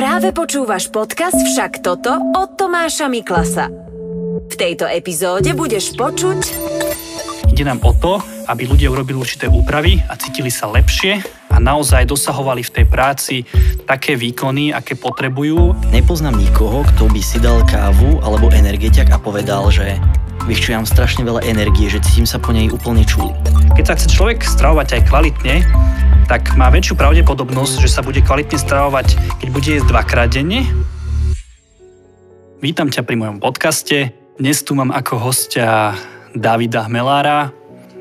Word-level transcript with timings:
Práve 0.00 0.32
počúvaš 0.32 0.88
podcast 0.88 1.36
Však 1.36 1.84
toto 1.84 2.08
od 2.32 2.56
Tomáša 2.56 3.12
Miklasa. 3.12 3.68
V 4.48 4.54
tejto 4.56 4.88
epizóde 4.88 5.52
budeš 5.52 5.92
počuť... 5.92 6.40
Ide 7.52 7.68
nám 7.68 7.84
o 7.84 7.92
to, 7.92 8.16
aby 8.48 8.64
ľudia 8.64 8.88
urobili 8.88 9.20
určité 9.20 9.44
úpravy 9.52 10.00
a 10.08 10.16
cítili 10.16 10.48
sa 10.48 10.72
lepšie 10.72 11.20
a 11.52 11.60
naozaj 11.60 12.08
dosahovali 12.08 12.64
v 12.64 12.80
tej 12.80 12.84
práci 12.88 13.36
také 13.84 14.16
výkony, 14.16 14.72
aké 14.72 14.96
potrebujú. 14.96 15.76
Nepoznám 15.92 16.40
nikoho, 16.40 16.80
kto 16.96 17.04
by 17.12 17.20
si 17.20 17.36
dal 17.36 17.60
kávu 17.68 18.24
alebo 18.24 18.48
energetiak 18.56 19.12
a 19.12 19.20
povedal, 19.20 19.68
že 19.68 20.00
vieš 20.48 20.64
čo, 20.64 20.68
ja 20.72 20.80
mám 20.80 20.88
strašne 20.88 21.28
veľa 21.28 21.44
energie, 21.44 21.92
že 21.92 22.00
cítim 22.00 22.24
sa 22.24 22.40
po 22.40 22.56
nej 22.56 22.72
úplne 22.72 23.04
čuli. 23.04 23.36
Keď 23.76 23.84
sa 23.84 24.00
chce 24.00 24.16
človek 24.16 24.48
stravovať 24.48 24.96
aj 24.96 25.02
kvalitne, 25.12 25.60
tak 26.30 26.54
má 26.54 26.70
väčšiu 26.70 26.94
pravdepodobnosť, 26.94 27.82
že 27.82 27.90
sa 27.90 28.06
bude 28.06 28.22
kvalitne 28.22 28.54
stravovať, 28.54 29.18
keď 29.42 29.48
bude 29.50 29.66
jesť 29.66 29.90
dvakrát 29.90 30.30
denne. 30.30 30.62
Vítam 32.62 32.86
ťa 32.86 33.02
pri 33.02 33.18
mojom 33.18 33.42
podcaste. 33.42 34.14
Dnes 34.38 34.62
tu 34.62 34.78
mám 34.78 34.94
ako 34.94 35.18
hostia 35.18 35.98
Davida 36.30 36.86
Hmelára. 36.86 37.50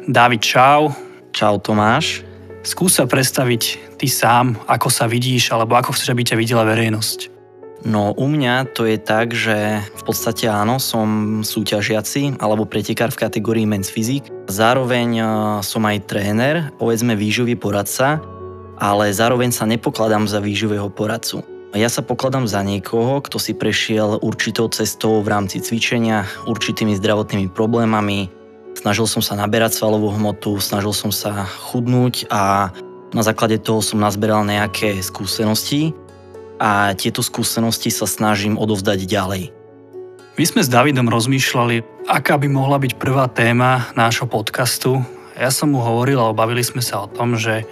David, 0.06 0.46
čau. 0.46 0.94
Čau 1.34 1.58
Tomáš. 1.58 2.22
Skús 2.62 3.02
sa 3.02 3.10
predstaviť 3.10 3.98
ty 3.98 4.06
sám, 4.06 4.62
ako 4.70 4.94
sa 4.94 5.10
vidíš, 5.10 5.50
alebo 5.50 5.74
ako 5.74 5.98
chceš, 5.98 6.14
aby 6.14 6.22
ťa 6.22 6.38
videla 6.38 6.62
verejnosť. 6.70 7.39
No 7.88 8.12
u 8.12 8.28
mňa 8.28 8.76
to 8.76 8.84
je 8.84 9.00
tak, 9.00 9.32
že 9.32 9.80
v 9.80 10.04
podstate 10.04 10.52
áno, 10.52 10.84
som 10.84 11.40
súťažiaci 11.48 12.36
alebo 12.44 12.68
pretekár 12.68 13.16
v 13.16 13.22
kategórii 13.24 13.64
Men's 13.64 13.88
Physique. 13.88 14.28
Zároveň 14.52 15.10
e, 15.16 15.24
som 15.64 15.88
aj 15.88 16.04
tréner, 16.04 16.76
povedzme 16.76 17.16
výživový 17.16 17.56
poradca, 17.56 18.20
ale 18.76 19.16
zároveň 19.16 19.56
sa 19.56 19.64
nepokladám 19.64 20.28
za 20.28 20.44
výživového 20.44 20.92
poradcu. 20.92 21.40
Ja 21.78 21.88
sa 21.88 22.02
pokladám 22.02 22.50
za 22.50 22.66
niekoho, 22.66 23.22
kto 23.22 23.38
si 23.38 23.54
prešiel 23.54 24.20
určitou 24.26 24.68
cestou 24.74 25.22
v 25.22 25.30
rámci 25.30 25.62
cvičenia, 25.62 26.26
určitými 26.50 26.98
zdravotnými 26.98 27.48
problémami. 27.54 28.28
Snažil 28.74 29.06
som 29.06 29.22
sa 29.22 29.38
naberať 29.38 29.78
svalovú 29.78 30.10
hmotu, 30.18 30.58
snažil 30.58 30.92
som 30.92 31.14
sa 31.14 31.46
chudnúť 31.46 32.28
a 32.34 32.74
na 33.14 33.22
základe 33.22 33.62
toho 33.62 33.86
som 33.86 34.02
nazberal 34.02 34.42
nejaké 34.44 34.98
skúsenosti 35.00 35.94
a 36.60 36.94
tieto 36.94 37.24
skúsenosti 37.24 37.90
sa 37.90 38.06
snažím 38.06 38.60
odovzdať 38.60 39.08
ďalej. 39.08 39.44
My 40.36 40.46
sme 40.48 40.62
s 40.64 40.72
Davidom 40.72 41.08
rozmýšľali, 41.08 42.08
aká 42.08 42.40
by 42.40 42.48
mohla 42.48 42.80
byť 42.80 42.96
prvá 42.96 43.28
téma 43.32 43.92
nášho 43.96 44.28
podcastu. 44.28 45.04
Ja 45.40 45.52
som 45.52 45.72
mu 45.72 45.80
hovoril, 45.80 46.20
a 46.20 46.36
bavili 46.36 46.64
sme 46.64 46.84
sa 46.84 47.08
o 47.08 47.12
tom, 47.12 47.36
že 47.40 47.64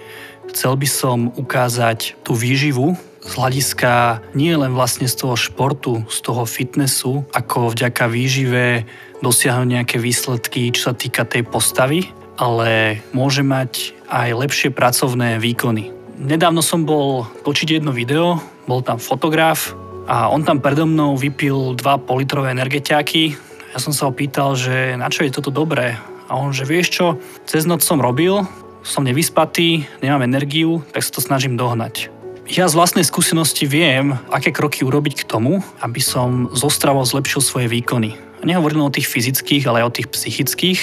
chcel 0.52 0.76
by 0.76 0.88
som 0.88 1.28
ukázať 1.36 2.16
tú 2.24 2.32
výživu 2.32 2.96
z 3.28 3.36
hľadiska 3.36 4.24
nie 4.32 4.56
len 4.56 4.72
vlastne 4.72 5.04
z 5.04 5.20
toho 5.20 5.36
športu, 5.36 6.00
z 6.08 6.18
toho 6.24 6.48
fitnessu, 6.48 7.28
ako 7.36 7.76
vďaka 7.76 8.08
výžive 8.08 8.88
dosiahnuť 9.20 9.68
nejaké 9.68 9.96
výsledky, 10.00 10.72
čo 10.72 10.90
sa 10.90 10.94
týka 10.96 11.28
tej 11.28 11.44
postavy, 11.44 12.08
ale 12.40 13.02
môže 13.12 13.44
mať 13.44 13.92
aj 14.08 14.28
lepšie 14.32 14.68
pracovné 14.72 15.36
výkony. 15.42 15.97
Nedávno 16.18 16.66
som 16.66 16.82
bol 16.82 17.30
točiť 17.46 17.78
jedno 17.78 17.94
video, 17.94 18.42
bol 18.66 18.82
tam 18.82 18.98
fotograf 18.98 19.70
a 20.10 20.26
on 20.26 20.42
tam 20.42 20.58
predo 20.58 20.82
mnou 20.82 21.14
vypil 21.14 21.78
dva 21.78 21.94
politrové 21.94 22.50
energetiaky. 22.50 23.38
Ja 23.70 23.78
som 23.78 23.94
sa 23.94 24.10
ho 24.10 24.12
pýtal, 24.12 24.58
že 24.58 24.98
na 24.98 25.06
čo 25.14 25.22
je 25.22 25.30
toto 25.30 25.54
dobré. 25.54 25.94
A 26.26 26.34
on, 26.34 26.50
že 26.50 26.66
vieš 26.66 26.90
čo, 26.90 27.06
cez 27.46 27.70
noc 27.70 27.86
som 27.86 28.02
robil, 28.02 28.42
som 28.82 29.06
nevyspatý, 29.06 29.86
nemám 30.02 30.26
energiu, 30.26 30.82
tak 30.90 31.06
sa 31.06 31.14
to 31.14 31.22
snažím 31.22 31.54
dohnať. 31.54 32.10
Ja 32.50 32.66
z 32.66 32.74
vlastnej 32.74 33.06
skúsenosti 33.06 33.70
viem, 33.70 34.18
aké 34.34 34.50
kroky 34.50 34.82
urobiť 34.82 35.22
k 35.22 35.28
tomu, 35.28 35.62
aby 35.78 36.02
som 36.02 36.50
zostravo 36.50 36.98
zlepšil 37.06 37.46
svoje 37.46 37.70
výkony. 37.70 38.18
Nehovorím 38.42 38.90
o 38.90 38.90
tých 38.90 39.06
fyzických, 39.06 39.70
ale 39.70 39.86
aj 39.86 39.86
o 39.86 39.94
tých 40.02 40.08
psychických 40.10 40.80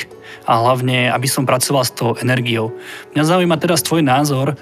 a 0.47 0.63
hlavne, 0.63 1.11
aby 1.11 1.27
som 1.27 1.43
pracoval 1.43 1.83
s 1.83 1.91
tou 1.91 2.15
energiou. 2.23 2.71
Mňa 3.11 3.23
zaujíma 3.27 3.59
teraz 3.59 3.83
tvoj 3.83 3.99
názor, 3.99 4.55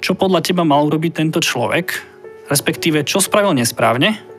čo 0.00 0.16
podľa 0.16 0.40
teba 0.40 0.64
mal 0.64 0.88
urobiť 0.88 1.12
tento 1.20 1.38
človek, 1.38 1.92
respektíve 2.48 3.06
čo 3.06 3.20
spravil 3.22 3.54
nesprávne 3.54 4.30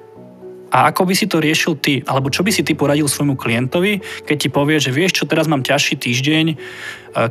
a 0.72 0.88
ako 0.88 1.04
by 1.04 1.14
si 1.14 1.28
to 1.28 1.44
riešil 1.44 1.76
ty, 1.84 2.00
alebo 2.08 2.32
čo 2.32 2.48
by 2.48 2.52
si 2.52 2.64
ty 2.64 2.72
poradil 2.74 3.06
svojmu 3.06 3.36
klientovi, 3.36 4.00
keď 4.24 4.38
ti 4.40 4.50
povie, 4.50 4.80
že 4.80 4.96
vieš 4.96 5.22
čo, 5.22 5.24
teraz 5.28 5.46
mám 5.52 5.68
ťažší 5.68 6.00
týždeň, 6.00 6.46
e, 6.48 6.56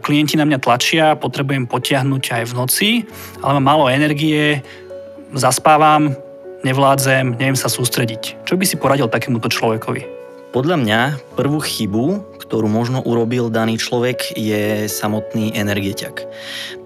klienti 0.04 0.36
na 0.36 0.44
mňa 0.44 0.60
tlačia, 0.60 1.16
potrebujem 1.16 1.64
potiahnuť 1.64 2.24
aj 2.36 2.44
v 2.44 2.52
noci, 2.52 2.90
ale 3.40 3.56
mám 3.56 3.64
málo 3.64 3.84
energie, 3.88 4.60
zaspávam, 5.32 6.12
nevládzem, 6.60 7.40
neviem 7.40 7.56
sa 7.56 7.72
sústrediť. 7.72 8.44
Čo 8.44 8.60
by 8.60 8.64
si 8.68 8.76
poradil 8.76 9.08
takémuto 9.08 9.48
človekovi? 9.48 10.19
Podľa 10.50 10.82
mňa 10.82 11.00
prvú 11.38 11.62
chybu, 11.62 12.34
ktorú 12.42 12.66
možno 12.66 12.98
urobil 13.06 13.54
daný 13.54 13.78
človek, 13.78 14.34
je 14.34 14.90
samotný 14.90 15.54
energetiak. 15.54 16.26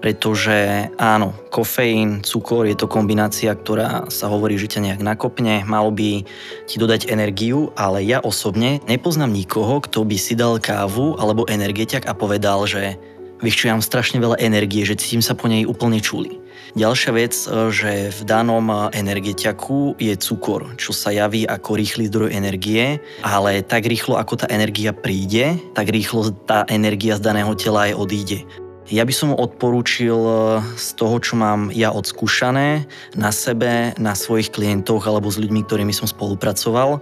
Pretože 0.05 0.93
áno, 1.01 1.33
kofeín, 1.49 2.21
cukor 2.21 2.69
je 2.69 2.77
to 2.77 2.85
kombinácia, 2.85 3.49
ktorá 3.57 4.05
sa 4.13 4.29
hovorí, 4.29 4.61
že 4.61 4.69
ťa 4.69 4.85
nejak 4.85 5.01
nakopne, 5.01 5.65
malo 5.65 5.89
by 5.89 6.21
ti 6.69 6.75
dodať 6.77 7.09
energiu, 7.09 7.73
ale 7.73 8.05
ja 8.05 8.21
osobne 8.21 8.85
nepoznám 8.85 9.33
nikoho, 9.33 9.81
kto 9.81 10.05
by 10.05 10.13
si 10.13 10.37
dal 10.37 10.61
kávu 10.61 11.17
alebo 11.17 11.49
energetiak 11.49 12.05
a 12.05 12.13
povedal, 12.13 12.69
že 12.69 13.01
vieš 13.43 13.67
strašne 13.83 14.19
veľa 14.19 14.39
energie, 14.39 14.85
že 14.87 14.99
cítim 14.99 15.23
sa 15.23 15.35
po 15.35 15.47
nej 15.49 15.67
úplne 15.67 15.99
čuli. 15.99 16.39
Ďalšia 16.75 17.11
vec, 17.15 17.33
e, 17.35 17.71
že 17.71 17.91
v 18.11 18.21
danom 18.27 18.67
e, 18.67 18.75
energetiaku 18.99 19.95
je 19.95 20.11
cukor, 20.19 20.75
čo 20.75 20.91
sa 20.91 21.15
javí 21.15 21.47
ako 21.47 21.79
rýchly 21.79 22.11
zdroj 22.11 22.35
energie, 22.35 22.99
ale 23.23 23.63
tak 23.63 23.87
rýchlo, 23.87 24.19
ako 24.19 24.43
tá 24.43 24.47
energia 24.51 24.91
príde, 24.91 25.55
tak 25.71 25.87
rýchlo 25.87 26.35
tá 26.43 26.67
energia 26.67 27.15
z 27.15 27.23
daného 27.23 27.55
tela 27.55 27.87
aj 27.87 27.95
odíde. 27.95 28.64
Ja 28.85 29.01
by 29.01 29.13
som 29.17 29.33
odporúčil 29.33 30.13
e, 30.13 30.33
z 30.77 30.87
toho, 30.93 31.17
čo 31.17 31.33
mám 31.33 31.73
ja 31.73 31.89
odskúšané 31.89 32.85
na 33.17 33.33
sebe, 33.33 33.97
na 33.97 34.13
svojich 34.13 34.53
klientoch 34.53 35.09
alebo 35.09 35.33
s 35.33 35.41
ľuďmi, 35.41 35.65
ktorými 35.65 35.89
som 35.89 36.05
spolupracoval, 36.05 37.01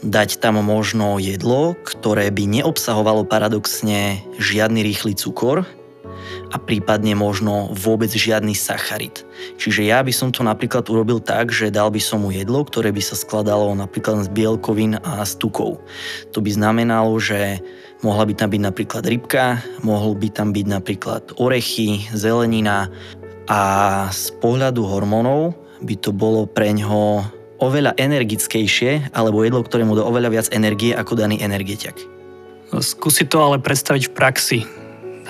dať 0.00 0.40
tam 0.40 0.64
možno 0.64 1.20
jedlo, 1.20 1.76
ktoré 1.84 2.32
by 2.32 2.64
neobsahovalo 2.64 3.28
paradoxne 3.28 4.24
žiadny 4.40 4.80
rýchly 4.80 5.12
cukor, 5.12 5.68
a 6.50 6.56
prípadne 6.58 7.14
možno 7.14 7.70
vôbec 7.70 8.10
žiadny 8.10 8.58
sacharid. 8.58 9.22
Čiže 9.54 9.86
ja 9.86 10.02
by 10.02 10.10
som 10.10 10.34
to 10.34 10.42
napríklad 10.42 10.86
urobil 10.90 11.22
tak, 11.22 11.54
že 11.54 11.70
dal 11.70 11.94
by 11.94 12.02
som 12.02 12.26
mu 12.26 12.34
jedlo, 12.34 12.66
ktoré 12.66 12.90
by 12.90 13.02
sa 13.02 13.14
skladalo 13.14 13.70
napríklad 13.78 14.26
z 14.26 14.28
bielkovín 14.34 14.98
a 14.98 15.22
z 15.22 15.38
tukov. 15.38 15.78
To 16.34 16.38
by 16.42 16.50
znamenalo, 16.50 17.14
že 17.22 17.62
mohla 18.00 18.24
by 18.24 18.34
tam 18.36 18.48
byť 18.52 18.62
napríklad 18.62 19.04
rybka, 19.04 19.60
mohol 19.84 20.16
by 20.16 20.28
tam 20.32 20.52
byť 20.52 20.66
napríklad 20.66 21.22
orechy, 21.40 22.04
zelenina 22.12 22.88
a 23.50 23.60
z 24.12 24.34
pohľadu 24.38 24.84
hormónov 24.84 25.56
by 25.80 25.94
to 25.96 26.12
bolo 26.12 26.44
pre 26.44 26.72
ňo 26.76 27.24
oveľa 27.60 27.96
energickejšie 27.96 29.12
alebo 29.12 29.44
jedlo, 29.44 29.60
ktoré 29.64 29.84
mu 29.84 29.96
dá 29.96 30.04
oveľa 30.04 30.32
viac 30.32 30.46
energie 30.52 30.96
ako 30.96 31.16
daný 31.16 31.40
energetiak. 31.44 31.96
Skúsi 32.70 33.26
to 33.26 33.42
ale 33.42 33.58
predstaviť 33.58 34.08
v 34.08 34.14
praxi 34.14 34.60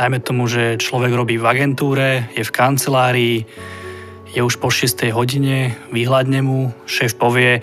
dajme 0.00 0.16
tomu, 0.24 0.48
že 0.48 0.80
človek 0.80 1.12
robí 1.12 1.36
v 1.36 1.44
agentúre, 1.44 2.24
je 2.32 2.40
v 2.40 2.54
kancelárii, 2.56 3.36
je 4.32 4.40
už 4.40 4.56
po 4.56 4.72
6 4.72 5.12
hodine, 5.12 5.76
vyhľadne 5.92 6.40
mu, 6.40 6.72
šéf 6.88 7.20
povie, 7.20 7.60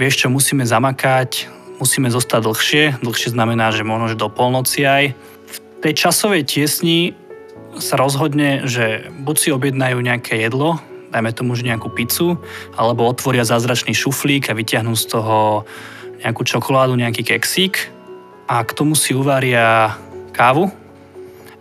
vieš 0.00 0.24
čo, 0.24 0.32
musíme 0.32 0.64
zamakať, 0.64 1.44
musíme 1.78 2.10
zostať 2.10 2.40
dlhšie, 2.44 2.82
dlhšie 3.02 3.34
znamená, 3.34 3.70
že 3.70 3.86
možno, 3.86 4.14
do 4.18 4.28
polnoci 4.30 4.84
aj. 4.84 5.04
V 5.48 5.58
tej 5.82 5.94
časovej 5.94 6.42
tiesni 6.46 7.14
sa 7.78 7.94
rozhodne, 7.94 8.66
že 8.66 9.06
buď 9.22 9.36
si 9.38 9.48
objednajú 9.54 9.98
nejaké 10.02 10.42
jedlo, 10.42 10.82
dajme 11.14 11.30
tomu, 11.32 11.54
že 11.54 11.64
nejakú 11.64 11.88
pizzu, 11.94 12.36
alebo 12.74 13.06
otvoria 13.06 13.46
zázračný 13.46 13.94
šuflík 13.94 14.50
a 14.50 14.58
vyťahnú 14.58 14.92
z 14.98 15.04
toho 15.08 15.64
nejakú 16.20 16.42
čokoládu, 16.42 16.98
nejaký 16.98 17.22
keksík 17.22 17.94
a 18.50 18.66
k 18.66 18.74
tomu 18.74 18.98
si 18.98 19.14
uvaria 19.14 19.94
kávu, 20.34 20.70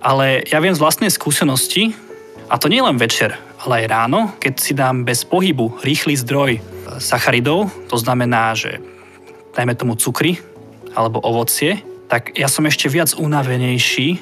ale 0.02 0.46
ja 0.50 0.58
viem 0.58 0.74
z 0.74 0.82
vlastnej 0.82 1.14
skúsenosti, 1.14 1.94
a 2.48 2.56
to 2.56 2.72
nie 2.72 2.80
len 2.80 2.96
večer, 2.96 3.36
ale 3.60 3.84
aj 3.84 3.92
ráno, 3.92 4.20
keď 4.40 4.54
si 4.56 4.72
dám 4.72 5.04
bez 5.04 5.28
pohybu 5.28 5.84
rýchly 5.84 6.16
zdroj 6.16 6.64
sacharidov, 6.98 7.68
to 7.92 7.98
znamená, 8.00 8.56
že 8.56 8.80
dajme 9.58 9.74
tomu 9.74 9.98
cukry 9.98 10.38
alebo 10.94 11.18
ovocie, 11.26 11.82
tak 12.06 12.38
ja 12.38 12.46
som 12.46 12.64
ešte 12.70 12.86
viac 12.88 13.18
unavenejší 13.18 14.22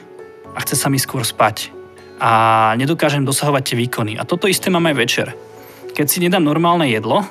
a 0.56 0.64
chce 0.64 0.80
sa 0.80 0.88
mi 0.88 0.98
skôr 0.98 1.28
spať. 1.28 1.76
A 2.16 2.72
nedokážem 2.80 3.28
dosahovať 3.28 3.64
tie 3.68 3.78
výkony. 3.84 4.16
A 4.16 4.24
toto 4.24 4.48
isté 4.48 4.72
mám 4.72 4.88
aj 4.88 4.96
večer. 4.96 5.28
Keď 5.92 6.06
si 6.08 6.24
nedám 6.24 6.48
normálne 6.48 6.88
jedlo, 6.88 7.28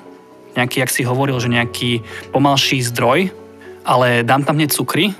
nejaký, 0.54 0.84
jak 0.84 0.92
si 0.92 1.02
hovoril, 1.08 1.40
že 1.40 1.48
nejaký 1.48 2.04
pomalší 2.30 2.84
zdroj, 2.92 3.32
ale 3.88 4.22
dám 4.22 4.44
tam 4.44 4.60
hneď 4.60 4.76
cukry, 4.76 5.16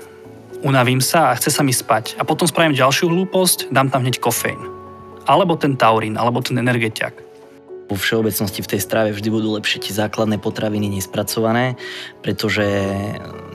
unavím 0.61 1.01
sa 1.01 1.33
a 1.33 1.37
chce 1.37 1.49
sa 1.49 1.65
mi 1.65 1.73
spať. 1.73 2.21
A 2.21 2.23
potom 2.23 2.45
spravím 2.45 2.77
ďalšiu 2.77 3.09
hlúposť, 3.09 3.73
dám 3.73 3.89
tam 3.89 4.05
hneď 4.05 4.21
kofeín. 4.21 4.61
Alebo 5.25 5.57
ten 5.57 5.73
taurín, 5.73 6.21
alebo 6.21 6.41
ten 6.45 6.61
energetiak. 6.61 7.24
Vo 7.85 7.95
všeobecnosti 7.95 8.65
v 8.65 8.71
tej 8.75 8.81
strave 8.81 9.13
vždy 9.13 9.29
budú 9.29 9.53
lepšie 9.53 9.85
tie 9.85 9.93
základné 9.93 10.41
potraviny 10.41 10.89
nespracované, 10.89 11.77
pretože 12.25 12.65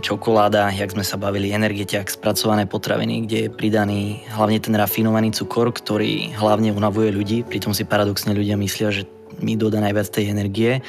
čokoláda, 0.01 0.71
jak 0.71 0.95
sme 0.95 1.03
sa 1.03 1.19
bavili, 1.19 1.51
energetiak, 1.51 2.07
spracované 2.07 2.65
potraviny, 2.71 3.27
kde 3.27 3.39
je 3.47 3.51
pridaný 3.51 4.23
hlavne 4.31 4.63
ten 4.63 4.75
rafinovaný 4.79 5.35
cukor, 5.35 5.75
ktorý 5.75 6.31
hlavne 6.39 6.71
unavuje 6.71 7.11
ľudí, 7.11 7.43
pritom 7.43 7.75
si 7.75 7.83
paradoxne 7.83 8.31
ľudia 8.31 8.55
myslia, 8.55 8.95
že 8.95 9.11
mi 9.43 9.59
dodá 9.59 9.83
najviac 9.83 10.07
tej 10.11 10.31
energie. 10.31 10.85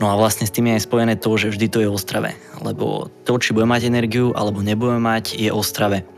No 0.00 0.08
a 0.08 0.16
vlastne 0.16 0.48
s 0.48 0.54
tým 0.54 0.72
je 0.72 0.80
aj 0.80 0.86
spojené 0.88 1.14
to, 1.20 1.28
že 1.36 1.52
vždy 1.52 1.66
to 1.68 1.78
je 1.84 1.88
o 1.92 1.98
strave. 2.00 2.32
Lebo 2.64 3.12
to, 3.28 3.36
či 3.36 3.52
budeme 3.52 3.76
mať 3.76 3.92
energiu 3.92 4.32
alebo 4.32 4.64
nebudeme 4.64 5.02
mať, 5.02 5.36
je 5.36 5.52
o 5.52 5.60
strave. 5.60 6.08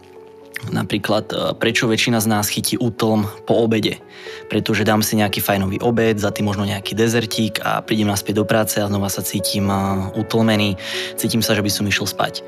Napríklad, 0.70 1.26
e, 1.34 1.36
prečo 1.58 1.90
väčšina 1.90 2.22
z 2.22 2.30
nás 2.30 2.46
chytí 2.46 2.78
útlm 2.78 3.26
po 3.48 3.58
obede? 3.58 3.98
Pretože 4.46 4.86
dám 4.86 5.02
si 5.02 5.18
nejaký 5.18 5.42
fajnový 5.42 5.82
obed, 5.82 6.22
za 6.22 6.30
tým 6.30 6.46
možno 6.46 6.62
nejaký 6.62 6.94
dezertík 6.94 7.58
a 7.66 7.82
prídem 7.82 8.06
naspäť 8.06 8.38
do 8.38 8.46
práce 8.46 8.78
a 8.78 8.86
znova 8.86 9.10
sa 9.10 9.26
cítim 9.26 9.66
e, 9.66 9.74
utlmený, 10.14 10.78
cítim 11.18 11.42
sa, 11.42 11.58
že 11.58 11.66
by 11.66 11.70
som 11.72 11.88
išiel 11.90 12.06
spať. 12.06 12.46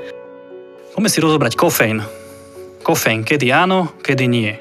Poďme 0.95 1.11
si 1.11 1.19
rozobrať 1.19 1.59
kofeín. 1.59 2.07
Kofeín, 2.87 3.27
kedy 3.27 3.51
áno, 3.51 3.91
kedy 4.07 4.25
nie. 4.31 4.55
E, 4.55 4.59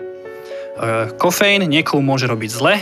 kofeín 1.22 1.70
niekomu 1.70 2.02
môže 2.02 2.26
robiť 2.26 2.50
zle, 2.50 2.82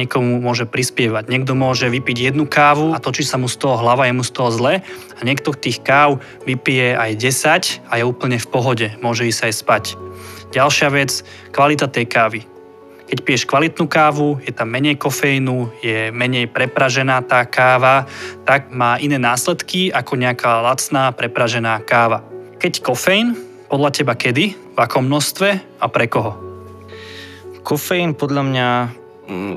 niekomu 0.00 0.40
môže 0.40 0.64
prispievať. 0.64 1.28
Niekto 1.28 1.52
môže 1.52 1.86
vypiť 1.92 2.32
jednu 2.32 2.48
kávu 2.48 2.96
a 2.96 3.02
točí 3.02 3.22
sa 3.22 3.36
mu 3.36 3.46
z 3.46 3.60
toho 3.60 3.76
hlava, 3.76 4.08
je 4.08 4.16
mu 4.16 4.24
z 4.24 4.32
toho 4.32 4.50
zle 4.50 4.74
a 4.84 5.20
niekto 5.20 5.52
tých 5.52 5.84
káv 5.84 6.24
vypije 6.48 6.96
aj 6.96 7.10
10 7.20 7.92
a 7.92 7.92
je 8.00 8.04
úplne 8.04 8.40
v 8.40 8.50
pohode, 8.50 8.86
môže 9.04 9.28
ísť 9.28 9.40
aj 9.46 9.54
spať. 9.54 9.84
Ďalšia 10.50 10.88
vec, 10.90 11.10
kvalita 11.52 11.86
tej 11.86 12.08
kávy. 12.08 12.40
Keď 13.10 13.18
piješ 13.26 13.42
kvalitnú 13.42 13.90
kávu, 13.90 14.38
je 14.38 14.54
tam 14.54 14.70
menej 14.70 14.94
kofeínu, 14.94 15.82
je 15.82 16.14
menej 16.14 16.46
prepražená 16.46 17.18
tá 17.26 17.42
káva, 17.42 18.06
tak 18.46 18.70
má 18.70 19.02
iné 19.02 19.18
následky 19.18 19.90
ako 19.90 20.14
nejaká 20.14 20.62
lacná 20.62 21.10
prepražená 21.10 21.82
káva. 21.82 22.22
Keď 22.62 22.86
kofeín, 22.86 23.34
podľa 23.66 23.90
teba 23.90 24.14
kedy, 24.14 24.54
v 24.54 24.78
akom 24.78 25.10
množstve 25.10 25.48
a 25.82 25.86
pre 25.90 26.06
koho? 26.06 26.38
Kofeín 27.66 28.14
podľa 28.14 28.42
mňa 28.46 28.68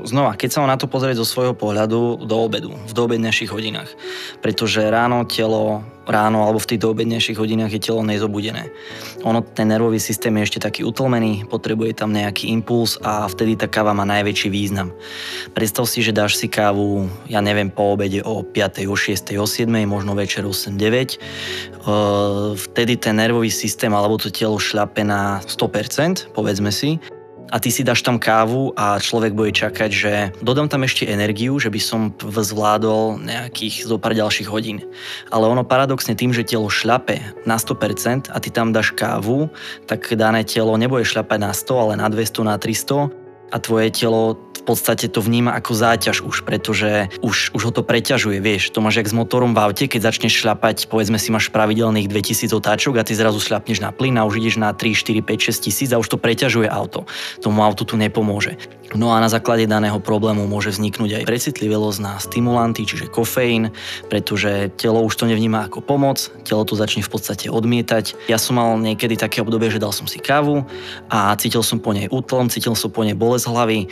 znova, 0.06 0.38
keď 0.38 0.50
sa 0.54 0.64
na 0.64 0.78
to 0.78 0.86
pozrieť 0.86 1.18
zo 1.20 1.26
svojho 1.26 1.54
pohľadu 1.58 2.22
do 2.22 2.36
obedu, 2.38 2.70
v 2.70 2.92
doobednejších 2.94 3.50
hodinách. 3.50 3.90
Pretože 4.38 4.86
ráno 4.86 5.26
telo, 5.26 5.82
ráno 6.06 6.46
alebo 6.46 6.62
v 6.62 6.74
tých 6.74 6.80
doobednejších 6.84 7.34
hodinách 7.34 7.74
je 7.74 7.80
telo 7.82 8.06
nezobudené. 8.06 8.70
Ono, 9.26 9.42
ten 9.42 9.66
nervový 9.68 9.98
systém 9.98 10.30
je 10.38 10.46
ešte 10.46 10.60
taký 10.62 10.86
utlmený, 10.86 11.48
potrebuje 11.50 11.98
tam 11.98 12.14
nejaký 12.14 12.52
impuls 12.54 13.00
a 13.02 13.26
vtedy 13.26 13.58
tá 13.58 13.66
káva 13.66 13.96
má 13.96 14.06
najväčší 14.06 14.48
význam. 14.52 14.94
Predstav 15.56 15.90
si, 15.90 16.04
že 16.04 16.14
dáš 16.14 16.38
si 16.38 16.46
kávu, 16.46 17.10
ja 17.26 17.42
neviem, 17.42 17.72
po 17.72 17.98
obede 17.98 18.22
o 18.22 18.46
5, 18.46 18.86
o 18.86 18.94
6, 18.94 19.34
o 19.40 19.46
7, 19.48 19.66
možno 19.88 20.14
večer 20.14 20.46
8, 20.46 20.76
9. 20.76 21.18
Vtedy 22.54 22.92
ten 23.00 23.16
nervový 23.18 23.50
systém 23.50 23.90
alebo 23.90 24.20
to 24.20 24.30
telo 24.30 24.60
šľape 24.60 25.02
na 25.02 25.42
100%, 25.48 26.30
povedzme 26.36 26.70
si, 26.70 27.00
a 27.50 27.56
ty 27.60 27.68
si 27.68 27.84
dáš 27.84 28.00
tam 28.00 28.16
kávu 28.16 28.72
a 28.76 28.96
človek 28.96 29.36
bude 29.36 29.52
čakať, 29.52 29.90
že 29.92 30.12
dodám 30.40 30.68
tam 30.70 30.86
ešte 30.86 31.04
energiu, 31.08 31.60
že 31.60 31.68
by 31.68 31.80
som 31.80 32.00
zvládol 32.20 33.20
nejakých 33.20 33.84
zo 33.84 33.96
pár 34.00 34.16
ďalších 34.16 34.48
hodín. 34.48 34.80
Ale 35.28 35.48
ono 35.48 35.66
paradoxne 35.66 36.16
tým, 36.16 36.32
že 36.32 36.46
telo 36.46 36.72
šľape 36.72 37.44
na 37.44 37.60
100% 37.60 38.32
a 38.32 38.36
ty 38.40 38.48
tam 38.48 38.72
dáš 38.72 38.96
kávu, 38.96 39.52
tak 39.84 40.08
dané 40.16 40.46
telo 40.46 40.74
nebude 40.80 41.04
šľapať 41.04 41.38
na 41.40 41.52
100, 41.52 41.82
ale 41.82 41.92
na 42.00 42.08
200, 42.08 42.48
na 42.48 42.56
300 42.56 43.24
a 43.52 43.56
tvoje 43.60 43.88
telo 43.92 44.34
podstate 44.64 45.06
to 45.12 45.20
vníma 45.20 45.52
ako 45.54 45.72
záťaž 45.76 46.24
už, 46.24 46.42
pretože 46.48 47.12
už, 47.20 47.52
už 47.52 47.62
ho 47.68 47.72
to 47.72 47.84
preťažuje, 47.84 48.40
vieš. 48.40 48.72
To 48.72 48.80
máš 48.80 49.04
jak 49.04 49.08
s 49.08 49.14
motorom 49.14 49.52
v 49.52 49.60
aute, 49.60 49.84
keď 49.84 50.10
začneš 50.10 50.40
šľapať, 50.40 50.88
povedzme 50.88 51.20
si 51.20 51.28
máš 51.28 51.52
pravidelných 51.52 52.08
2000 52.08 52.50
otáčok 52.56 52.98
a 52.98 53.06
ty 53.06 53.12
zrazu 53.12 53.38
šľapneš 53.38 53.84
na 53.84 53.92
plyn 53.92 54.16
a 54.16 54.26
už 54.26 54.40
ideš 54.40 54.56
na 54.56 54.72
3, 54.72 54.96
4, 54.96 55.20
5, 55.20 55.48
6 55.52 55.66
tisíc 55.68 55.90
a 55.92 56.00
už 56.00 56.08
to 56.08 56.16
preťažuje 56.16 56.66
auto. 56.66 57.04
Tomu 57.44 57.60
autu 57.60 57.84
tu 57.84 58.00
nepomôže. 58.00 58.56
No 58.94 59.10
a 59.10 59.18
na 59.18 59.26
základe 59.26 59.66
daného 59.66 59.98
problému 59.98 60.46
môže 60.46 60.70
vzniknúť 60.70 61.18
aj 61.18 61.24
precitlivosť 61.26 61.98
na 61.98 62.14
stimulanty, 62.22 62.86
čiže 62.86 63.10
kofeín, 63.10 63.74
pretože 64.06 64.70
telo 64.78 65.02
už 65.02 65.18
to 65.18 65.26
nevníma 65.26 65.66
ako 65.66 65.82
pomoc, 65.82 66.30
telo 66.46 66.62
to 66.62 66.78
začne 66.78 67.02
v 67.02 67.10
podstate 67.10 67.50
odmietať. 67.50 68.14
Ja 68.30 68.38
som 68.38 68.54
mal 68.54 68.78
niekedy 68.78 69.18
také 69.18 69.42
obdobie, 69.42 69.66
že 69.72 69.82
dal 69.82 69.90
som 69.90 70.06
si 70.06 70.22
kávu 70.22 70.62
a 71.10 71.34
cítil 71.34 71.66
som 71.66 71.82
po 71.82 71.90
nej 71.90 72.06
útlom, 72.06 72.46
cítil 72.46 72.78
som 72.78 72.86
po 72.86 73.02
nej 73.02 73.18
bolesť 73.18 73.50
hlavy, 73.50 73.90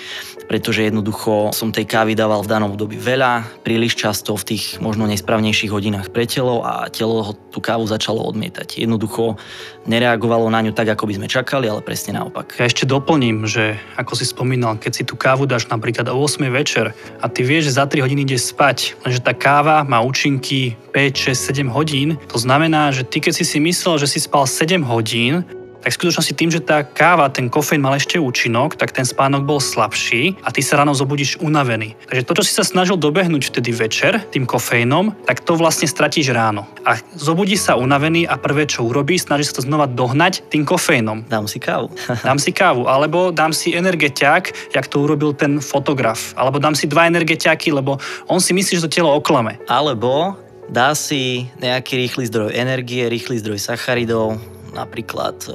pretože 0.52 0.84
jednoducho 0.84 1.49
som 1.56 1.72
tej 1.72 1.88
kávy 1.88 2.12
dával 2.12 2.44
v 2.44 2.52
danom 2.52 2.76
období 2.76 3.00
veľa, 3.00 3.64
príliš 3.64 3.96
často 3.96 4.37
v 4.37 4.52
tých 4.52 4.76
možno 4.84 5.08
nesprávnejších 5.08 5.72
hodinách 5.72 6.12
pre 6.12 6.28
telo 6.28 6.60
a 6.60 6.93
telo 6.93 7.25
ho 7.25 7.32
tú 7.32 7.64
kávu 7.64 7.88
začalo 7.88 8.20
odmietať. 8.20 8.84
Jednoducho 8.84 9.40
nereagovalo 9.88 10.52
na 10.52 10.60
ňu 10.60 10.76
tak, 10.76 10.93
ako 10.93 11.08
by 11.08 11.16
sme 11.16 11.32
čakali, 11.32 11.72
ale 11.72 11.81
presne 11.81 12.20
naopak. 12.20 12.60
Ja 12.60 12.69
ešte 12.69 12.84
doplním, 12.84 13.49
že 13.49 13.81
ako 13.96 14.12
si 14.12 14.28
spomínal, 14.28 14.76
keď 14.76 14.93
si 14.93 15.02
tú 15.08 15.16
kávu 15.16 15.49
dáš 15.49 15.72
napríklad 15.72 16.12
o 16.12 16.20
8 16.20 16.44
večer 16.52 16.93
a 17.25 17.32
ty 17.32 17.40
vieš, 17.49 17.72
že 17.72 17.81
za 17.81 17.88
3 17.88 18.04
hodiny 18.04 18.28
ideš 18.28 18.52
spať, 18.52 19.00
lenže 19.08 19.25
tá 19.25 19.32
káva 19.32 19.88
má 19.88 20.04
účinky 20.04 20.76
5, 20.93 21.32
6, 21.32 21.64
7 21.64 21.72
hodín, 21.72 22.20
to 22.28 22.37
znamená, 22.37 22.93
že 22.93 23.08
ty 23.08 23.25
keď 23.25 23.40
si 23.40 23.49
si 23.49 23.56
myslel, 23.56 24.04
že 24.04 24.04
si 24.04 24.20
spal 24.20 24.44
7 24.44 24.84
hodín, 24.84 25.49
tak 25.82 25.90
v 25.90 25.99
skutočnosti 25.99 26.34
tým, 26.38 26.50
že 26.55 26.62
tá 26.62 26.87
káva, 26.87 27.26
ten 27.29 27.50
kofeín 27.50 27.82
mal 27.82 27.99
ešte 27.99 28.17
účinok, 28.17 28.79
tak 28.79 28.94
ten 28.94 29.02
spánok 29.02 29.43
bol 29.43 29.58
slabší 29.58 30.38
a 30.46 30.55
ty 30.55 30.62
sa 30.62 30.79
ráno 30.79 30.94
zobudíš 30.94 31.43
unavený. 31.43 31.99
Takže 32.06 32.23
to, 32.23 32.32
čo 32.38 32.43
si 32.46 32.52
sa 32.55 32.62
snažil 32.62 32.94
dobehnúť 32.94 33.50
vtedy 33.50 33.75
večer 33.75 34.23
tým 34.31 34.46
kofeínom, 34.46 35.26
tak 35.26 35.43
to 35.43 35.58
vlastne 35.58 35.90
stratíš 35.90 36.31
ráno. 36.31 36.70
A 36.87 37.02
zobudíš 37.19 37.67
sa 37.67 37.75
unavený 37.75 38.31
a 38.31 38.38
prvé, 38.38 38.70
čo 38.70 38.87
urobíš, 38.87 39.26
snažíš 39.26 39.52
sa 39.52 39.58
to 39.58 39.67
znova 39.67 39.90
dohnať 39.90 40.46
tým 40.49 40.62
kofeínom. 40.62 41.26
Dám 41.26 41.50
si 41.50 41.58
kávu. 41.58 41.90
dám 42.26 42.38
si 42.38 42.55
kávu, 42.55 42.87
alebo 42.87 43.35
dám 43.35 43.50
si 43.50 43.75
energetiak, 43.75 44.55
jak 44.75 44.87
to 44.87 45.02
urobil 45.02 45.35
ten 45.35 45.58
fotograf. 45.58 46.35
Alebo 46.38 46.62
dám 46.62 46.78
si 46.78 46.87
dva 46.87 47.11
energetiaky, 47.11 47.75
lebo 47.75 47.99
on 48.31 48.38
si 48.38 48.55
myslí, 48.55 48.78
že 48.78 48.85
to 48.87 48.94
telo 49.02 49.11
oklame. 49.11 49.58
Alebo 49.67 50.38
dá 50.70 50.94
si 50.94 51.50
nejaký 51.58 51.99
rýchly 51.99 52.31
zdroj 52.31 52.55
energie, 52.55 53.11
rýchly 53.11 53.43
zdroj 53.43 53.58
sacharidov, 53.58 54.38
napríklad 54.72 55.36
e, 55.48 55.54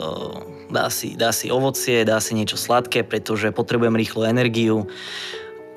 dá 0.71 0.87
si, 0.89 1.17
dá 1.17 1.33
si 1.33 1.51
ovocie, 1.51 2.05
dá 2.07 2.21
si 2.21 2.37
niečo 2.37 2.55
sladké, 2.55 3.03
pretože 3.03 3.53
potrebujem 3.53 3.97
rýchlu 3.97 4.23
energiu 4.25 4.87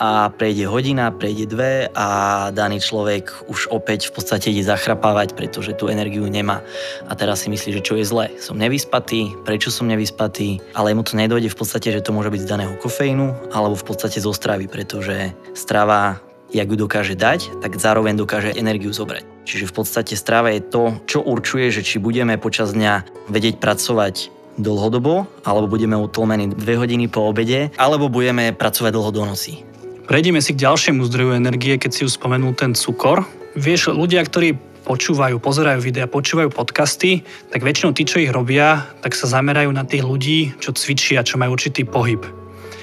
a 0.00 0.32
prejde 0.32 0.64
hodina, 0.64 1.12
prejde 1.12 1.44
dve 1.44 1.72
a 1.92 2.48
daný 2.56 2.80
človek 2.80 3.52
už 3.52 3.68
opäť 3.68 4.08
v 4.08 4.16
podstate 4.16 4.48
ide 4.48 4.64
zachrapávať, 4.64 5.36
pretože 5.36 5.76
tú 5.76 5.92
energiu 5.92 6.24
nemá. 6.24 6.64
A 7.04 7.12
teraz 7.12 7.44
si 7.44 7.52
myslí, 7.52 7.76
že 7.76 7.84
čo 7.84 8.00
je 8.00 8.08
zle. 8.08 8.32
Som 8.40 8.56
nevyspatý, 8.56 9.36
prečo 9.44 9.68
som 9.68 9.84
nevyspatý, 9.92 10.56
ale 10.72 10.96
mu 10.96 11.04
to 11.04 11.20
nedojde 11.20 11.52
v 11.52 11.58
podstate, 11.60 11.92
že 11.92 12.00
to 12.00 12.16
môže 12.16 12.32
byť 12.32 12.40
z 12.40 12.48
daného 12.48 12.72
kofeínu 12.80 13.52
alebo 13.52 13.76
v 13.76 13.86
podstate 13.92 14.24
zo 14.24 14.32
stravy, 14.32 14.72
pretože 14.72 15.36
strava 15.52 16.16
jak 16.50 16.66
ju 16.68 16.76
dokáže 16.76 17.14
dať, 17.14 17.62
tak 17.62 17.78
zároveň 17.78 18.18
dokáže 18.18 18.54
energiu 18.58 18.90
zobrať. 18.90 19.22
Čiže 19.46 19.70
v 19.70 19.74
podstate 19.74 20.14
strava 20.18 20.50
je 20.54 20.62
to, 20.62 20.82
čo 21.06 21.22
určuje, 21.22 21.70
že 21.70 21.82
či 21.86 22.02
budeme 22.02 22.38
počas 22.38 22.74
dňa 22.74 23.26
vedieť 23.30 23.62
pracovať 23.62 24.30
dlhodobo, 24.60 25.30
alebo 25.46 25.70
budeme 25.70 25.96
utlmení 25.96 26.52
dve 26.52 26.76
hodiny 26.76 27.08
po 27.08 27.30
obede, 27.30 27.72
alebo 27.80 28.12
budeme 28.12 28.52
pracovať 28.52 28.90
dlho 28.92 29.10
do 29.14 29.22
noci. 29.24 29.64
Prejdeme 30.10 30.42
si 30.42 30.52
k 30.58 30.66
ďalšiemu 30.66 31.06
zdroju 31.06 31.38
energie, 31.38 31.78
keď 31.78 31.90
si 31.94 32.02
už 32.02 32.18
spomenul 32.18 32.52
ten 32.58 32.74
cukor. 32.74 33.22
Vieš, 33.54 33.94
ľudia, 33.94 34.26
ktorí 34.26 34.58
počúvajú, 34.82 35.38
pozerajú 35.38 35.78
videa, 35.78 36.10
počúvajú 36.10 36.50
podcasty, 36.50 37.22
tak 37.54 37.62
väčšinou 37.62 37.94
tí, 37.94 38.02
čo 38.02 38.18
ich 38.18 38.32
robia, 38.34 38.90
tak 39.06 39.14
sa 39.14 39.30
zamerajú 39.30 39.70
na 39.70 39.86
tých 39.86 40.02
ľudí, 40.02 40.58
čo 40.58 40.74
cvičia, 40.74 41.22
čo 41.22 41.38
majú 41.38 41.54
určitý 41.54 41.86
pohyb. 41.86 42.26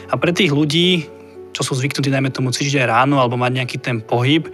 A 0.07 0.15
pre 0.15 0.31
tých 0.31 0.55
ľudí, 0.55 1.11
čo 1.57 1.65
sú 1.65 1.73
zvyknutí, 1.73 2.13
najmä 2.13 2.29
tomu 2.29 2.53
cvičiť 2.53 2.85
aj 2.85 2.87
ráno 2.93 3.17
alebo 3.17 3.33
mať 3.33 3.51
nejaký 3.57 3.77
ten 3.81 3.97
pohyb, 3.97 4.45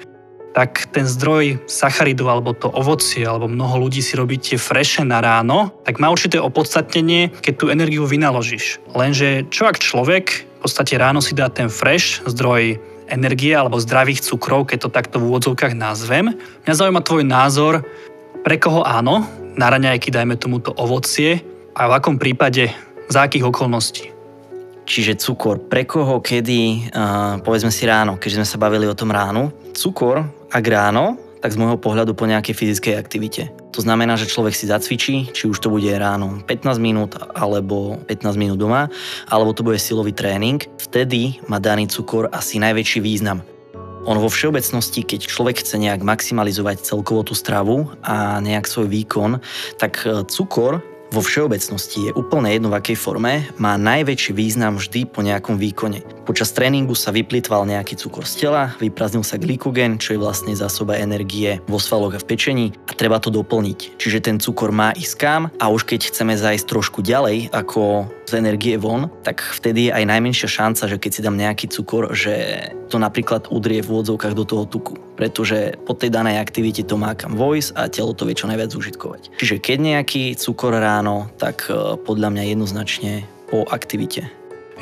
tak 0.56 0.88
ten 0.96 1.04
zdroj 1.04 1.60
sacharidu 1.68 2.32
alebo 2.32 2.56
to 2.56 2.72
ovocie, 2.72 3.28
alebo 3.28 3.52
mnoho 3.52 3.84
ľudí 3.84 4.00
si 4.00 4.16
robí 4.16 4.40
tie 4.40 4.56
freše 4.56 5.04
na 5.04 5.20
ráno, 5.20 5.76
tak 5.84 6.00
má 6.00 6.08
určité 6.08 6.40
opodstatnenie, 6.40 7.34
keď 7.44 7.54
tú 7.60 7.66
energiu 7.68 8.08
vynaložíš. 8.08 8.80
Lenže 8.96 9.50
čo 9.52 9.68
ak 9.68 9.84
človek 9.84 10.48
v 10.48 10.60
podstate 10.64 10.96
ráno 10.96 11.20
si 11.20 11.36
dá 11.36 11.52
ten 11.52 11.68
fresh, 11.68 12.24
zdroj 12.24 12.80
energie 13.12 13.52
alebo 13.52 13.82
zdravých 13.82 14.24
cukrov, 14.24 14.72
keď 14.72 14.88
to 14.88 14.96
takto 14.96 15.20
v 15.20 15.28
úvodzovkách 15.28 15.76
nazvem. 15.76 16.32
Mňa 16.64 16.74
zaujíma 16.74 17.04
tvoj 17.04 17.28
názor, 17.28 17.84
pre 18.48 18.56
koho 18.56 18.88
áno, 18.88 19.28
na 19.60 19.68
raňajky 19.68 20.08
dajme 20.08 20.40
tomuto 20.40 20.72
ovocie 20.80 21.44
a 21.76 21.92
v 21.92 21.96
akom 22.00 22.16
prípade, 22.16 22.72
za 23.12 23.28
akých 23.28 23.52
okolností. 23.52 24.13
Čiže 24.84 25.16
cukor, 25.16 25.64
pre 25.72 25.88
koho, 25.88 26.20
kedy, 26.20 26.92
uh, 26.92 27.40
povedzme 27.40 27.72
si 27.72 27.88
ráno, 27.88 28.20
keďže 28.20 28.44
sme 28.44 28.48
sa 28.48 28.60
bavili 28.60 28.84
o 28.84 28.98
tom 28.98 29.16
ránu. 29.16 29.52
Cukor, 29.72 30.28
ak 30.52 30.66
ráno, 30.68 31.16
tak 31.44 31.52
z 31.52 31.60
môjho 31.60 31.76
pohľadu 31.76 32.16
po 32.16 32.24
nejakej 32.24 32.56
fyzickej 32.56 32.96
aktivite. 32.96 33.52
To 33.76 33.84
znamená, 33.84 34.16
že 34.16 34.32
človek 34.32 34.56
si 34.56 34.64
zacvičí, 34.64 35.36
či 35.36 35.52
už 35.52 35.60
to 35.60 35.68
bude 35.68 35.92
ráno 35.92 36.40
15 36.48 36.80
minút 36.80 37.20
alebo 37.36 38.00
15 38.08 38.40
minút 38.40 38.56
doma, 38.56 38.88
alebo 39.28 39.52
to 39.52 39.68
bude 39.68 39.76
silový 39.76 40.16
tréning. 40.16 40.64
Vtedy 40.80 41.44
má 41.52 41.60
daný 41.60 41.92
cukor 41.92 42.32
asi 42.32 42.64
najväčší 42.64 43.04
význam. 43.04 43.44
On 44.04 44.20
vo 44.20 44.28
všeobecnosti, 44.28 45.04
keď 45.04 45.32
človek 45.32 45.64
chce 45.64 45.80
nejak 45.80 46.04
maximalizovať 46.04 46.84
celkovo 46.84 47.24
tú 47.28 47.36
stravu 47.36 47.92
a 48.04 48.40
nejak 48.44 48.68
svoj 48.68 48.92
výkon, 48.92 49.40
tak 49.80 50.04
e, 50.04 50.28
cukor 50.28 50.84
vo 51.14 51.22
všeobecnosti 51.22 52.10
je 52.10 52.12
úplne 52.18 52.50
jedno 52.50 52.74
v 52.74 52.82
akej 52.82 52.98
forme, 52.98 53.46
má 53.62 53.78
najväčší 53.78 54.34
význam 54.34 54.82
vždy 54.82 55.06
po 55.06 55.22
nejakom 55.22 55.62
výkone. 55.62 56.02
Počas 56.26 56.50
tréningu 56.50 56.98
sa 56.98 57.14
vyplýtval 57.14 57.70
nejaký 57.70 57.94
cukor 57.94 58.26
z 58.26 58.42
tela, 58.42 58.74
vypraznil 58.82 59.22
sa 59.22 59.38
glykogen, 59.38 60.02
čo 60.02 60.18
je 60.18 60.24
vlastne 60.24 60.58
zásoba 60.58 60.98
energie 60.98 61.62
vo 61.70 61.78
svaloch 61.78 62.18
a 62.18 62.20
v 62.20 62.26
pečení 62.34 62.66
a 62.90 62.98
treba 62.98 63.22
to 63.22 63.30
doplniť. 63.30 64.02
Čiže 64.02 64.26
ten 64.26 64.42
cukor 64.42 64.74
má 64.74 64.90
ísť 64.98 65.16
kam 65.22 65.42
a 65.62 65.70
už 65.70 65.86
keď 65.86 66.10
chceme 66.10 66.34
zajsť 66.34 66.66
trošku 66.66 67.06
ďalej 67.06 67.54
ako 67.54 68.10
energie 68.38 68.78
von, 68.78 69.10
tak 69.22 69.42
vtedy 69.42 69.90
je 69.90 69.96
aj 69.96 70.04
najmenšia 70.10 70.50
šanca, 70.50 70.84
že 70.90 70.98
keď 70.98 71.12
si 71.12 71.22
dám 71.26 71.38
nejaký 71.38 71.66
cukor, 71.70 72.14
že 72.14 72.68
to 72.90 73.02
napríklad 73.02 73.50
udrie 73.50 73.82
v 73.82 73.90
úvodzovkách 73.94 74.34
do 74.38 74.46
toho 74.46 74.64
tuku. 74.66 74.98
Pretože 75.18 75.78
po 75.86 75.94
tej 75.94 76.14
danej 76.14 76.42
aktivite 76.42 76.86
to 76.86 76.98
má 76.98 77.14
kam 77.14 77.38
vojsť 77.38 77.70
a 77.78 77.90
telo 77.90 78.18
to 78.18 78.26
vie 78.26 78.38
čo 78.38 78.50
najviac 78.50 78.74
užitkovať. 78.74 79.38
Čiže 79.38 79.62
keď 79.62 79.78
nejaký 79.82 80.24
cukor 80.38 80.74
ráno, 80.74 81.30
tak 81.38 81.70
e, 81.70 81.98
podľa 82.02 82.30
mňa 82.34 82.44
jednoznačne 82.54 83.26
po 83.50 83.66
aktivite. 83.70 84.30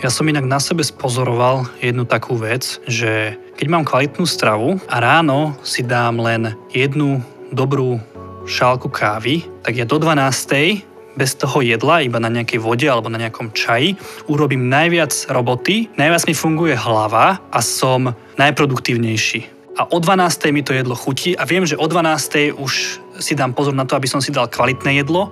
Ja 0.02 0.10
som 0.10 0.26
inak 0.26 0.50
na 0.50 0.58
sebe 0.58 0.82
spozoroval 0.82 1.70
jednu 1.78 2.10
takú 2.10 2.34
vec, 2.34 2.82
že 2.90 3.38
keď 3.60 3.68
mám 3.70 3.86
kvalitnú 3.86 4.26
stravu 4.26 4.82
a 4.90 4.98
ráno 4.98 5.54
si 5.62 5.86
dám 5.86 6.18
len 6.18 6.58
jednu 6.74 7.22
dobrú 7.54 8.02
šálku 8.50 8.90
kávy, 8.90 9.46
tak 9.62 9.78
ja 9.78 9.86
do 9.86 10.02
12 10.02 10.91
bez 11.16 11.36
toho 11.36 11.62
jedla, 11.62 12.04
iba 12.04 12.20
na 12.20 12.32
nejakej 12.32 12.60
vode 12.60 12.88
alebo 12.88 13.12
na 13.12 13.20
nejakom 13.20 13.52
čaji, 13.52 13.96
urobím 14.32 14.72
najviac 14.72 15.12
roboty, 15.32 15.92
najviac 15.96 16.24
mi 16.28 16.36
funguje 16.36 16.76
hlava 16.76 17.40
a 17.52 17.60
som 17.60 18.16
najproduktívnejší. 18.40 19.62
A 19.80 19.88
o 19.88 19.98
12. 20.00 20.52
mi 20.52 20.62
to 20.62 20.76
jedlo 20.76 20.96
chutí 20.96 21.36
a 21.36 21.48
viem, 21.48 21.64
že 21.64 21.80
o 21.80 21.88
12. 21.88 22.60
už 22.60 22.74
si 23.20 23.34
dám 23.36 23.56
pozor 23.56 23.72
na 23.72 23.88
to, 23.88 23.96
aby 23.96 24.08
som 24.08 24.20
si 24.20 24.32
dal 24.32 24.52
kvalitné 24.52 25.00
jedlo. 25.00 25.32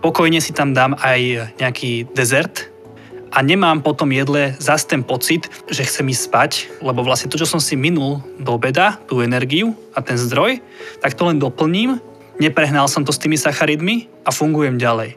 Pokojne 0.00 0.40
si 0.40 0.54
tam 0.54 0.72
dám 0.72 0.96
aj 0.96 1.52
nejaký 1.58 2.08
dezert, 2.14 2.70
a 3.30 3.46
nemám 3.46 3.78
po 3.78 3.94
tom 3.94 4.10
jedle 4.10 4.58
zase 4.58 4.90
ten 4.90 5.06
pocit, 5.06 5.46
že 5.70 5.86
chcem 5.86 6.10
ísť 6.10 6.22
spať, 6.26 6.52
lebo 6.82 7.06
vlastne 7.06 7.30
to, 7.30 7.38
čo 7.38 7.46
som 7.46 7.62
si 7.62 7.78
minul 7.78 8.18
do 8.42 8.58
obeda, 8.58 8.98
tú 9.06 9.22
energiu 9.22 9.78
a 9.94 10.02
ten 10.02 10.18
zdroj, 10.18 10.58
tak 10.98 11.14
to 11.14 11.30
len 11.30 11.38
doplním 11.38 12.02
neprehnal 12.40 12.88
som 12.88 13.04
to 13.04 13.12
s 13.12 13.20
tými 13.20 13.36
sacharidmi 13.36 14.08
a 14.24 14.32
fungujem 14.32 14.80
ďalej. 14.80 15.14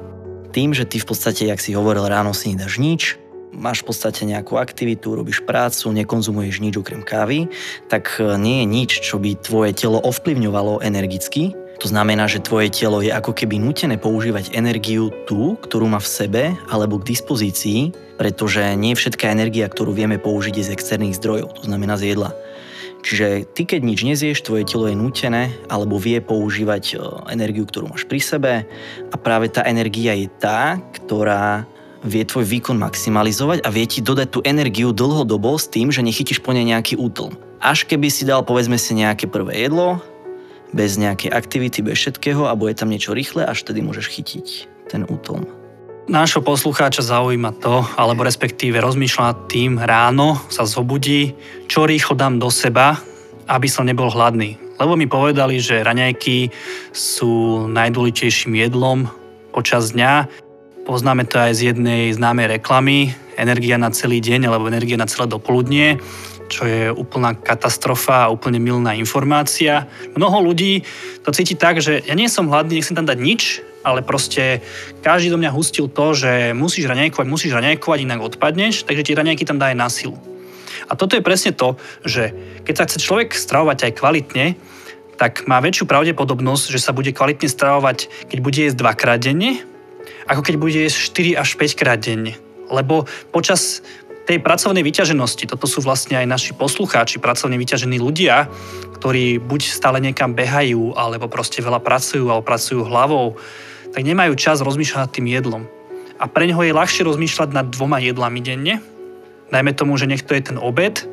Tým, 0.54 0.76
že 0.76 0.86
ty 0.86 1.02
v 1.02 1.08
podstate, 1.10 1.50
jak 1.50 1.58
si 1.58 1.74
hovoril, 1.74 2.06
ráno 2.06 2.36
si 2.36 2.54
nedáš 2.54 2.78
nič, 2.78 3.18
máš 3.56 3.82
v 3.82 3.94
podstate 3.94 4.26
nejakú 4.26 4.58
aktivitu, 4.60 5.18
robíš 5.18 5.42
prácu, 5.46 5.94
nekonzumuješ 5.94 6.62
nič 6.62 6.76
okrem 6.78 7.02
kávy, 7.02 7.50
tak 7.90 8.18
e, 8.18 8.38
nie 8.38 8.62
je 8.62 8.66
nič, 8.66 8.92
čo 9.02 9.18
by 9.22 9.38
tvoje 9.40 9.72
telo 9.78 10.02
ovplyvňovalo 10.02 10.82
energicky. 10.82 11.54
To 11.82 11.88
znamená, 11.90 12.30
že 12.30 12.42
tvoje 12.42 12.70
telo 12.70 13.02
je 13.02 13.10
ako 13.10 13.34
keby 13.34 13.58
nutené 13.58 13.98
používať 13.98 14.54
energiu 14.54 15.10
tú, 15.26 15.58
ktorú 15.58 15.90
má 15.90 15.98
v 15.98 16.10
sebe 16.10 16.44
alebo 16.70 17.02
k 17.02 17.14
dispozícii, 17.14 17.94
pretože 18.18 18.62
nie 18.78 18.94
všetká 18.94 19.34
energia, 19.34 19.66
ktorú 19.66 19.90
vieme 19.90 20.22
použiť 20.22 20.54
je 20.54 20.68
z 20.70 20.74
externých 20.74 21.18
zdrojov, 21.18 21.58
to 21.58 21.64
znamená 21.66 21.98
z 21.98 22.14
jedla. 22.14 22.32
Čiže 23.04 23.52
ty, 23.52 23.68
keď 23.68 23.82
nič 23.84 24.00
nezieš, 24.08 24.48
tvoje 24.48 24.64
telo 24.64 24.88
je 24.88 24.96
nútené 24.96 25.52
alebo 25.68 26.00
vie 26.00 26.24
používať 26.24 26.84
e, 26.96 27.04
energiu, 27.36 27.68
ktorú 27.68 27.92
máš 27.92 28.08
pri 28.08 28.20
sebe 28.24 28.54
a 29.12 29.16
práve 29.20 29.52
tá 29.52 29.68
energia 29.68 30.16
je 30.16 30.32
tá, 30.40 30.80
ktorá 31.04 31.68
vie 32.08 32.24
tvoj 32.24 32.48
výkon 32.48 32.80
maximalizovať 32.80 33.64
a 33.64 33.70
vie 33.72 33.84
ti 33.88 34.00
dodať 34.00 34.28
tú 34.32 34.40
energiu 34.48 34.96
dlhodobo 34.96 35.56
s 35.60 35.68
tým, 35.68 35.92
že 35.92 36.00
nechytíš 36.00 36.40
po 36.40 36.56
nej 36.56 36.64
nejaký 36.64 36.96
útlm. 36.96 37.36
Až 37.60 37.84
keby 37.88 38.08
si 38.08 38.24
dal 38.24 38.44
povedzme 38.44 38.80
si 38.80 38.96
nejaké 38.96 39.28
prvé 39.28 39.68
jedlo, 39.68 40.00
bez 40.76 40.96
nejakej 40.96 41.32
aktivity, 41.32 41.80
bez 41.86 42.00
všetkého 42.00 42.50
a 42.50 42.58
bude 42.58 42.74
tam 42.76 42.90
niečo 42.90 43.14
rýchle, 43.14 43.46
až 43.46 43.68
tedy 43.68 43.86
môžeš 43.86 44.10
chytiť 44.10 44.48
ten 44.90 45.08
útlm. 45.08 45.63
Nášho 46.04 46.44
poslucháča 46.44 47.00
zaujíma 47.00 47.64
to, 47.64 47.80
alebo 47.96 48.28
respektíve 48.28 48.76
rozmýšľa 48.84 49.48
tým 49.48 49.80
ráno, 49.80 50.36
sa 50.52 50.68
zobudí, 50.68 51.32
čo 51.72 51.88
rýchlo 51.88 52.20
dám 52.20 52.44
do 52.44 52.52
seba, 52.52 53.00
aby 53.48 53.72
som 53.72 53.88
nebol 53.88 54.12
hladný. 54.12 54.60
Lebo 54.84 55.00
mi 55.00 55.08
povedali, 55.08 55.64
že 55.64 55.80
raňajky 55.80 56.52
sú 56.92 57.66
najdôležitejším 57.72 58.52
jedlom 58.68 59.08
počas 59.56 59.96
dňa. 59.96 60.28
Poznáme 60.84 61.24
to 61.24 61.40
aj 61.40 61.56
z 61.56 61.72
jednej 61.72 62.12
známej 62.12 62.60
reklamy, 62.60 63.16
energia 63.40 63.80
na 63.80 63.88
celý 63.96 64.20
deň 64.20 64.52
alebo 64.52 64.68
energia 64.68 65.00
na 65.00 65.08
celé 65.08 65.32
dopoludnie 65.32 66.04
čo 66.52 66.70
je 66.70 66.94
úplná 66.94 67.34
katastrofa 67.34 68.28
a 68.28 68.32
úplne 68.32 68.62
milná 68.62 68.94
informácia. 68.94 69.90
Mnoho 70.14 70.54
ľudí 70.54 70.86
to 71.26 71.34
cíti 71.34 71.58
tak, 71.58 71.82
že 71.82 72.06
ja 72.06 72.14
nie 72.14 72.30
som 72.30 72.46
hladný, 72.46 72.78
nechcem 72.78 72.94
tam 72.94 73.10
dať 73.10 73.18
nič, 73.18 73.42
ale 73.84 74.02
proste 74.02 74.64
každý 75.04 75.30
do 75.30 75.38
mňa 75.38 75.52
hustil 75.52 75.92
to, 75.92 76.16
že 76.16 76.56
musíš 76.56 76.88
raňajkovať, 76.88 77.28
musíš 77.28 77.52
raňajkovať, 77.54 78.00
inak 78.04 78.24
odpadneš, 78.24 78.88
takže 78.88 79.06
ti 79.06 79.12
raňajky 79.14 79.44
tam 79.44 79.60
dá 79.60 79.70
aj 79.70 79.78
na 79.78 79.88
silu. 79.92 80.18
A 80.88 80.96
toto 80.96 81.16
je 81.16 81.24
presne 81.24 81.52
to, 81.52 81.76
že 82.04 82.34
keď 82.64 82.74
sa 82.74 82.86
chce 82.88 83.04
človek 83.04 83.36
stravovať 83.36 83.92
aj 83.92 83.98
kvalitne, 84.00 84.46
tak 85.16 85.46
má 85.46 85.62
väčšiu 85.62 85.86
pravdepodobnosť, 85.86 86.74
že 86.74 86.82
sa 86.82 86.92
bude 86.96 87.14
kvalitne 87.14 87.46
stravovať, 87.46 88.28
keď 88.34 88.38
bude 88.42 88.60
jesť 88.60 88.82
dvakrát 88.82 89.22
denne, 89.22 89.62
ako 90.28 90.42
keď 90.42 90.56
bude 90.58 90.80
jesť 90.80 91.14
4 91.38 91.44
až 91.44 91.50
5 91.60 91.80
krát 91.80 92.00
denne. 92.02 92.34
Lebo 92.72 93.06
počas 93.30 93.84
tej 94.24 94.40
pracovnej 94.40 94.82
vyťaženosti, 94.88 95.52
toto 95.52 95.68
sú 95.68 95.84
vlastne 95.84 96.16
aj 96.16 96.28
naši 96.28 96.52
poslucháči, 96.56 97.20
pracovne 97.20 97.60
vyťažení 97.60 98.00
ľudia, 98.00 98.48
ktorí 99.00 99.44
buď 99.44 99.62
stále 99.68 100.00
niekam 100.00 100.32
behajú, 100.32 100.96
alebo 100.96 101.28
proste 101.28 101.60
veľa 101.60 101.84
pracujú, 101.84 102.32
alebo 102.32 102.48
pracujú 102.48 102.88
hlavou, 102.88 103.36
tak 103.94 104.02
nemajú 104.02 104.34
čas 104.34 104.60
rozmýšľať 104.66 105.00
nad 105.00 105.14
tým 105.14 105.28
jedlom. 105.30 105.64
A 106.18 106.26
pre 106.26 106.50
neho 106.50 106.62
je 106.66 106.74
ľahšie 106.74 107.06
rozmýšľať 107.06 107.50
nad 107.54 107.70
dvoma 107.70 108.02
jedlami 108.02 108.42
denne, 108.42 108.82
najmä 109.54 109.72
tomu, 109.78 109.96
že 110.02 110.10
niekto 110.10 110.34
je 110.34 110.54
ten 110.54 110.58
obed 110.58 111.06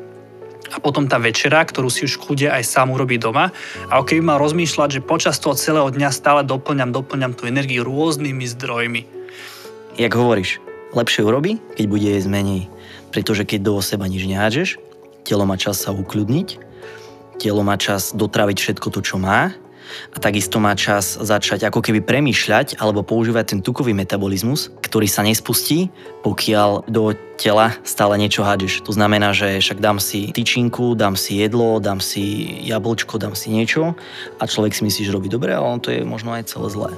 a 0.71 0.77
potom 0.79 1.05
tá 1.05 1.19
večera, 1.19 1.61
ktorú 1.61 1.91
si 1.91 2.07
už 2.07 2.17
kľude 2.17 2.47
aj 2.47 2.63
sám 2.63 2.95
urobí 2.95 3.19
doma. 3.19 3.51
A 3.91 4.01
keby 4.01 4.23
mal 4.23 4.37
rozmýšľať, 4.39 4.97
že 4.97 5.01
počas 5.03 5.37
toho 5.37 5.53
celého 5.53 5.91
dňa 5.91 6.09
stále 6.09 6.41
doplňam, 6.47 6.95
doplňam 6.95 7.35
tú 7.35 7.45
energiu 7.45 7.83
rôznymi 7.83 8.45
zdrojmi. 8.55 9.01
Jak 9.99 10.15
hovoríš, 10.15 10.63
lepšie 10.95 11.27
urobí, 11.27 11.59
keď 11.75 11.85
bude 11.91 12.07
jesť 12.07 12.31
menej. 12.31 12.61
Pretože 13.11 13.43
keď 13.43 13.59
do 13.67 13.73
seba 13.83 14.07
nič 14.07 14.23
nehádžeš, 14.23 14.79
telo 15.27 15.43
má 15.43 15.59
čas 15.59 15.83
sa 15.83 15.91
ukľudniť, 15.91 16.71
telo 17.43 17.61
má 17.67 17.75
čas 17.75 18.15
dotraviť 18.15 18.57
všetko 18.57 18.87
to, 18.95 18.99
čo 19.03 19.19
má 19.19 19.51
a 20.11 20.17
takisto 20.17 20.59
má 20.59 20.73
čas 20.77 21.17
začať 21.19 21.67
ako 21.67 21.79
keby 21.81 22.03
premýšľať 22.03 22.79
alebo 22.79 23.01
používať 23.05 23.55
ten 23.55 23.59
tukový 23.59 23.95
metabolizmus, 23.95 24.69
ktorý 24.83 25.07
sa 25.07 25.25
nespustí, 25.25 25.89
pokiaľ 26.21 26.85
do 26.89 27.15
tela 27.39 27.73
stále 27.81 28.19
niečo 28.21 28.45
hádžeš. 28.45 28.85
To 28.85 28.93
znamená, 28.93 29.33
že 29.33 29.57
však 29.57 29.81
dám 29.81 29.97
si 29.97 30.29
tyčinku, 30.29 30.93
dám 30.93 31.17
si 31.17 31.41
jedlo, 31.41 31.81
dám 31.81 31.97
si 31.97 32.53
jablčko, 32.67 33.17
dám 33.17 33.33
si 33.33 33.49
niečo 33.49 33.97
a 34.37 34.43
človek 34.45 34.77
si 34.77 34.85
myslí, 34.85 35.01
že 35.09 35.15
robí 35.15 35.29
dobre, 35.31 35.55
ale 35.55 35.65
on 35.65 35.81
to 35.81 35.89
je 35.89 36.05
možno 36.05 36.35
aj 36.35 36.51
celé 36.51 36.67
zlé. 36.69 36.91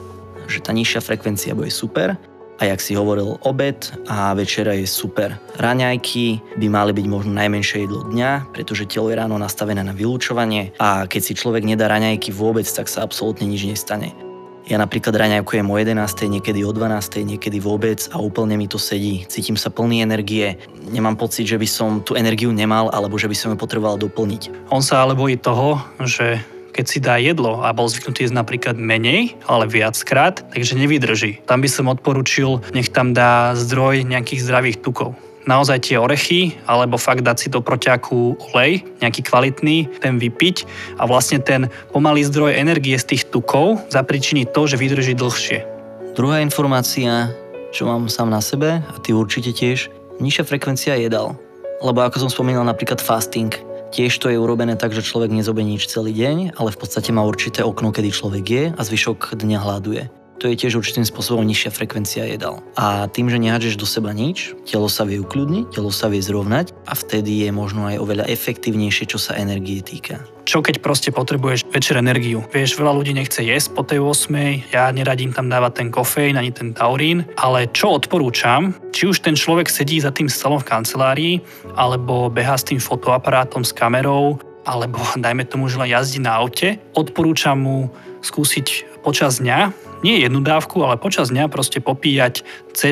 Že 0.52 0.60
tá 0.60 0.72
nižšia 0.76 1.00
frekvencia 1.00 1.56
bude 1.56 1.72
super 1.72 2.20
a 2.64 2.72
jak 2.72 2.80
si 2.80 2.96
hovoril, 2.96 3.36
obed 3.44 3.92
a 4.08 4.32
večera 4.32 4.72
je 4.72 4.88
super. 4.88 5.36
Raňajky 5.60 6.56
by 6.56 6.68
mali 6.72 6.96
byť 6.96 7.06
možno 7.12 7.36
najmenšie 7.36 7.84
jedlo 7.84 8.08
dňa, 8.08 8.56
pretože 8.56 8.88
telo 8.88 9.12
je 9.12 9.20
ráno 9.20 9.36
nastavené 9.36 9.84
na 9.84 9.92
vylúčovanie 9.92 10.72
a 10.80 11.04
keď 11.04 11.22
si 11.22 11.34
človek 11.36 11.68
nedá 11.68 11.92
raňajky 11.92 12.32
vôbec, 12.32 12.64
tak 12.64 12.88
sa 12.88 13.04
absolútne 13.04 13.44
nič 13.52 13.68
nestane. 13.68 14.16
Ja 14.64 14.80
napríklad 14.80 15.12
raňajkujem 15.12 15.68
o 15.68 15.76
11, 15.76 16.40
niekedy 16.40 16.64
o 16.64 16.72
12, 16.72 17.28
niekedy 17.28 17.60
vôbec 17.60 18.08
a 18.16 18.24
úplne 18.24 18.56
mi 18.56 18.72
to 18.72 18.80
sedí. 18.80 19.28
Cítim 19.28 19.60
sa 19.60 19.68
plný 19.68 20.00
energie, 20.00 20.56
nemám 20.88 21.20
pocit, 21.20 21.44
že 21.44 21.60
by 21.60 21.68
som 21.68 22.00
tú 22.00 22.16
energiu 22.16 22.56
nemal 22.56 22.88
alebo 22.96 23.20
že 23.20 23.28
by 23.28 23.36
som 23.36 23.52
ju 23.52 23.60
potreboval 23.60 24.00
doplniť. 24.00 24.72
On 24.72 24.80
sa 24.80 25.04
ale 25.04 25.20
bojí 25.20 25.36
toho, 25.36 25.84
že 26.08 26.40
keď 26.74 26.86
si 26.90 26.98
dá 26.98 27.22
jedlo 27.22 27.62
a 27.62 27.70
bol 27.72 27.86
zvyknutý 27.86 28.26
jesť 28.26 28.42
napríklad 28.42 28.76
menej, 28.76 29.38
ale 29.46 29.70
viackrát, 29.70 30.42
takže 30.52 30.76
nevydrží. 30.76 31.46
Tam 31.46 31.62
by 31.62 31.70
som 31.70 31.88
odporučil, 31.88 32.66
nech 32.74 32.90
tam 32.90 33.14
dá 33.14 33.54
zdroj 33.54 34.04
nejakých 34.04 34.44
zdravých 34.44 34.82
tukov 34.82 35.14
naozaj 35.44 35.92
tie 35.92 36.00
orechy, 36.00 36.56
alebo 36.68 36.96
fakt 36.96 37.24
dať 37.24 37.38
si 37.38 37.48
do 37.52 37.60
proťaku 37.60 38.40
olej, 38.52 38.84
nejaký 39.04 39.22
kvalitný, 39.28 39.92
ten 40.00 40.16
vypiť 40.16 40.64
a 41.00 41.04
vlastne 41.04 41.40
ten 41.44 41.68
pomalý 41.92 42.24
zdroj 42.24 42.56
energie 42.56 42.96
z 42.96 43.16
tých 43.16 43.24
tukov 43.28 43.84
zapričiní 43.92 44.48
to, 44.48 44.68
že 44.68 44.80
vydrží 44.80 45.14
dlhšie. 45.20 45.68
Druhá 46.16 46.40
informácia, 46.40 47.34
čo 47.76 47.90
mám 47.90 48.08
sám 48.08 48.32
na 48.32 48.40
sebe, 48.40 48.80
a 48.80 48.96
ty 49.02 49.12
určite 49.12 49.52
tiež, 49.52 49.92
nižšia 50.22 50.48
frekvencia 50.48 50.94
jedal. 50.96 51.36
Lebo 51.84 52.00
ako 52.00 52.28
som 52.28 52.30
spomínal 52.32 52.64
napríklad 52.64 53.04
fasting, 53.04 53.52
Tiež 53.94 54.18
to 54.18 54.26
je 54.34 54.42
urobené 54.42 54.74
tak, 54.74 54.90
že 54.90 55.06
človek 55.06 55.30
nezobe 55.30 55.62
nič 55.62 55.86
celý 55.86 56.18
deň, 56.18 56.58
ale 56.58 56.74
v 56.74 56.80
podstate 56.82 57.14
má 57.14 57.22
určité 57.22 57.62
okno, 57.62 57.94
kedy 57.94 58.10
človek 58.10 58.46
je 58.50 58.64
a 58.74 58.82
zvyšok 58.82 59.38
dňa 59.38 59.60
hľaduje. 59.62 60.23
To 60.44 60.52
je 60.52 60.60
tiež 60.60 60.76
určitým 60.76 61.08
spôsobom 61.08 61.48
nižšia 61.48 61.72
frekvencia 61.72 62.28
jedal. 62.28 62.60
A 62.76 63.08
tým, 63.08 63.32
že 63.32 63.40
nehádžeš 63.40 63.80
do 63.80 63.88
seba 63.88 64.12
nič, 64.12 64.52
telo 64.68 64.92
sa 64.92 65.08
vie 65.08 65.24
ukľudniť, 65.24 65.72
telo 65.72 65.88
sa 65.88 66.12
vie 66.12 66.20
zrovnať 66.20 66.76
a 66.84 67.00
vtedy 67.00 67.48
je 67.48 67.50
možno 67.56 67.88
aj 67.88 68.04
oveľa 68.04 68.28
efektívnejšie, 68.28 69.08
čo 69.08 69.16
sa 69.16 69.40
energie 69.40 69.80
týka. 69.80 70.20
Čo 70.44 70.60
keď 70.60 70.84
proste 70.84 71.16
potrebuješ 71.16 71.64
večer 71.72 71.96
energiu? 71.96 72.44
Vieš, 72.52 72.76
veľa 72.76 72.92
ľudí 72.92 73.16
nechce 73.16 73.40
jesť 73.40 73.72
po 73.72 73.88
tej 73.88 74.04
8, 74.04 74.76
ja 74.76 74.92
neradím 74.92 75.32
tam 75.32 75.48
dávať 75.48 75.80
ten 75.80 75.88
kofeín 75.88 76.36
ani 76.36 76.52
ten 76.52 76.76
taurín, 76.76 77.24
ale 77.40 77.72
čo 77.72 77.96
odporúčam, 77.96 78.76
či 78.92 79.08
už 79.08 79.24
ten 79.24 79.40
človek 79.40 79.72
sedí 79.72 80.04
za 80.04 80.12
tým 80.12 80.28
stolom 80.28 80.60
v 80.60 80.68
kancelárii, 80.68 81.36
alebo 81.80 82.28
beha 82.28 82.60
s 82.60 82.68
tým 82.68 82.84
fotoaparátom, 82.84 83.64
s 83.64 83.72
kamerou, 83.72 84.44
alebo 84.68 85.00
dajme 85.24 85.48
tomu, 85.48 85.72
že 85.72 85.80
len 85.80 85.96
jazdí 85.96 86.20
na 86.20 86.36
aute, 86.36 86.84
odporúčam 86.92 87.56
mu 87.56 87.88
skúsiť 88.20 89.00
počas 89.08 89.40
dňa, 89.40 89.93
nie 90.04 90.22
jednu 90.22 90.44
dávku, 90.44 90.84
ale 90.84 91.00
počas 91.00 91.32
dňa 91.32 91.48
proste 91.50 91.80
popíjať 91.80 92.46
C 92.76 92.92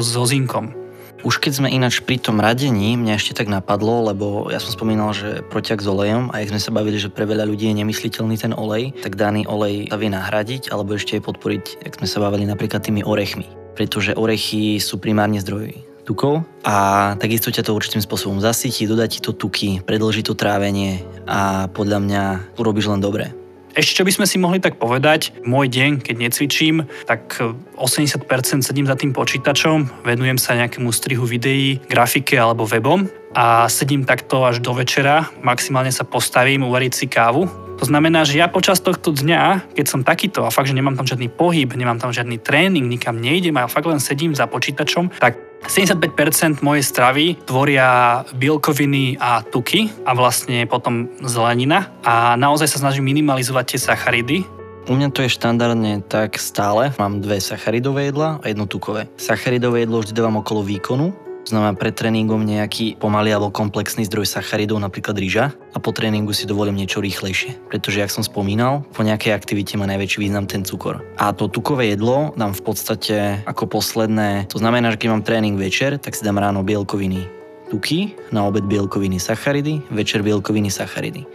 so 0.00 0.22
zinkom 0.24 0.86
už 1.26 1.42
keď 1.42 1.52
sme 1.58 1.74
ináč 1.74 2.06
pri 2.06 2.22
tom 2.22 2.38
radení, 2.38 2.94
mňa 2.94 3.18
ešte 3.18 3.42
tak 3.42 3.50
napadlo, 3.50 4.14
lebo 4.14 4.46
ja 4.46 4.62
som 4.62 4.70
spomínal, 4.70 5.10
že 5.10 5.42
protiak 5.50 5.82
s 5.82 5.90
olejom 5.90 6.30
a 6.30 6.38
jak 6.38 6.54
sme 6.54 6.62
sa 6.62 6.70
bavili, 6.70 7.02
že 7.02 7.10
pre 7.10 7.26
veľa 7.26 7.50
ľudí 7.50 7.66
je 7.66 7.82
nemysliteľný 7.82 8.38
ten 8.38 8.54
olej, 8.54 8.94
tak 9.02 9.18
daný 9.18 9.42
olej 9.50 9.90
sa 9.90 9.98
vie 9.98 10.06
nahradiť 10.06 10.70
alebo 10.70 10.94
ešte 10.94 11.18
aj 11.18 11.26
podporiť, 11.26 11.64
jak 11.82 11.98
sme 11.98 12.06
sa 12.06 12.22
bavili 12.22 12.46
napríklad 12.46 12.78
tými 12.78 13.02
orechmi. 13.02 13.50
Pretože 13.74 14.14
orechy 14.14 14.78
sú 14.78 15.02
primárne 15.02 15.42
zdroj 15.42 15.74
tukov 16.06 16.46
a 16.62 17.18
takisto 17.18 17.50
ťa 17.50 17.66
to 17.66 17.74
určitým 17.74 18.06
spôsobom 18.06 18.38
zasytí, 18.38 18.86
dodá 18.86 19.10
ti 19.10 19.18
to 19.18 19.34
tuky, 19.34 19.82
predlží 19.82 20.22
to 20.22 20.38
trávenie 20.38 21.02
a 21.26 21.66
podľa 21.66 21.98
mňa 22.06 22.22
urobíš 22.54 22.86
len 22.86 23.02
dobre. 23.02 23.45
Ešte 23.76 24.00
čo 24.00 24.08
by 24.08 24.12
sme 24.16 24.24
si 24.24 24.40
mohli 24.40 24.56
tak 24.56 24.80
povedať, 24.80 25.36
môj 25.44 25.68
deň, 25.68 26.00
keď 26.00 26.16
necvičím, 26.16 26.88
tak 27.04 27.36
80% 27.76 28.64
sedím 28.64 28.88
za 28.88 28.96
tým 28.96 29.12
počítačom, 29.12 30.00
venujem 30.00 30.40
sa 30.40 30.56
nejakému 30.56 30.88
strihu 30.88 31.28
videí, 31.28 31.76
grafike 31.84 32.40
alebo 32.40 32.64
webom 32.64 33.04
a 33.36 33.68
sedím 33.68 34.08
takto 34.08 34.48
až 34.48 34.64
do 34.64 34.72
večera, 34.72 35.28
maximálne 35.44 35.92
sa 35.92 36.08
postavím, 36.08 36.64
uvariť 36.64 36.92
si 36.96 37.04
kávu. 37.04 37.44
To 37.76 37.84
znamená, 37.84 38.24
že 38.24 38.40
ja 38.40 38.48
počas 38.48 38.80
tohto 38.80 39.12
dňa, 39.12 39.76
keď 39.76 39.84
som 39.84 40.00
takýto 40.00 40.48
a 40.48 40.48
fakt, 40.48 40.72
že 40.72 40.76
nemám 40.76 40.96
tam 40.96 41.04
žiadny 41.04 41.28
pohyb, 41.28 41.68
nemám 41.76 42.00
tam 42.00 42.16
žiadny 42.16 42.40
tréning, 42.40 42.88
nikam 42.88 43.20
nejdem 43.20 43.60
a 43.60 43.68
fakt 43.68 43.84
len 43.84 44.00
sedím 44.00 44.32
za 44.32 44.48
počítačom, 44.48 45.12
tak 45.20 45.36
75% 45.64 46.60
mojej 46.60 46.84
stravy 46.84 47.26
tvoria 47.48 48.20
bielkoviny 48.36 49.16
a 49.16 49.40
tuky 49.40 49.88
a 50.04 50.12
vlastne 50.12 50.68
potom 50.68 51.08
zelenina 51.24 51.88
a 52.04 52.36
naozaj 52.36 52.68
sa 52.68 52.82
snažím 52.84 53.08
minimalizovať 53.08 53.64
tie 53.74 53.80
sacharidy, 53.80 54.38
u 54.86 54.94
mňa 54.94 55.10
to 55.10 55.26
je 55.26 55.34
štandardne 55.34 55.98
tak 56.06 56.38
stále. 56.38 56.94
Mám 56.94 57.18
dve 57.18 57.42
sacharidové 57.42 58.06
jedla 58.14 58.38
a 58.38 58.44
jedno 58.46 58.70
tukové. 58.70 59.10
Sacharidové 59.18 59.82
jedlo 59.82 59.98
vždy 59.98 60.14
dávam 60.14 60.38
okolo 60.38 60.62
výkonu, 60.62 61.10
znamená 61.46 61.78
pred 61.78 61.94
tréningom 61.94 62.42
nejaký 62.42 62.98
pomalý 62.98 63.30
alebo 63.30 63.54
komplexný 63.54 64.02
zdroj 64.10 64.26
sacharidov, 64.26 64.82
napríklad 64.82 65.14
rýža 65.14 65.54
a 65.72 65.78
po 65.78 65.94
tréningu 65.94 66.34
si 66.34 66.44
dovolím 66.44 66.74
niečo 66.74 66.98
rýchlejšie. 66.98 67.70
Pretože, 67.70 68.02
jak 68.02 68.10
som 68.10 68.26
spomínal, 68.26 68.82
po 68.90 69.06
nejakej 69.06 69.30
aktivite 69.30 69.78
má 69.78 69.86
najväčší 69.86 70.26
význam 70.26 70.50
ten 70.50 70.66
cukor. 70.66 71.06
A 71.16 71.30
to 71.30 71.46
tukové 71.46 71.94
jedlo 71.94 72.34
dám 72.34 72.50
v 72.50 72.62
podstate 72.66 73.16
ako 73.46 73.78
posledné. 73.78 74.50
To 74.50 74.58
znamená, 74.58 74.90
že 74.90 74.98
keď 74.98 75.08
mám 75.14 75.22
tréning 75.22 75.54
večer, 75.54 76.02
tak 76.02 76.18
si 76.18 76.26
dám 76.26 76.42
ráno 76.42 76.66
bielkoviny 76.66 77.36
tuky, 77.70 78.14
na 78.30 78.46
obed 78.46 78.62
bielkoviny 78.66 79.18
sacharidy, 79.18 79.82
večer 79.90 80.22
bielkoviny 80.22 80.70
sacharidy. 80.70 81.26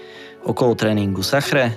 Okolo 0.47 0.75
tréningu 0.75 1.21
sachre 1.21 1.75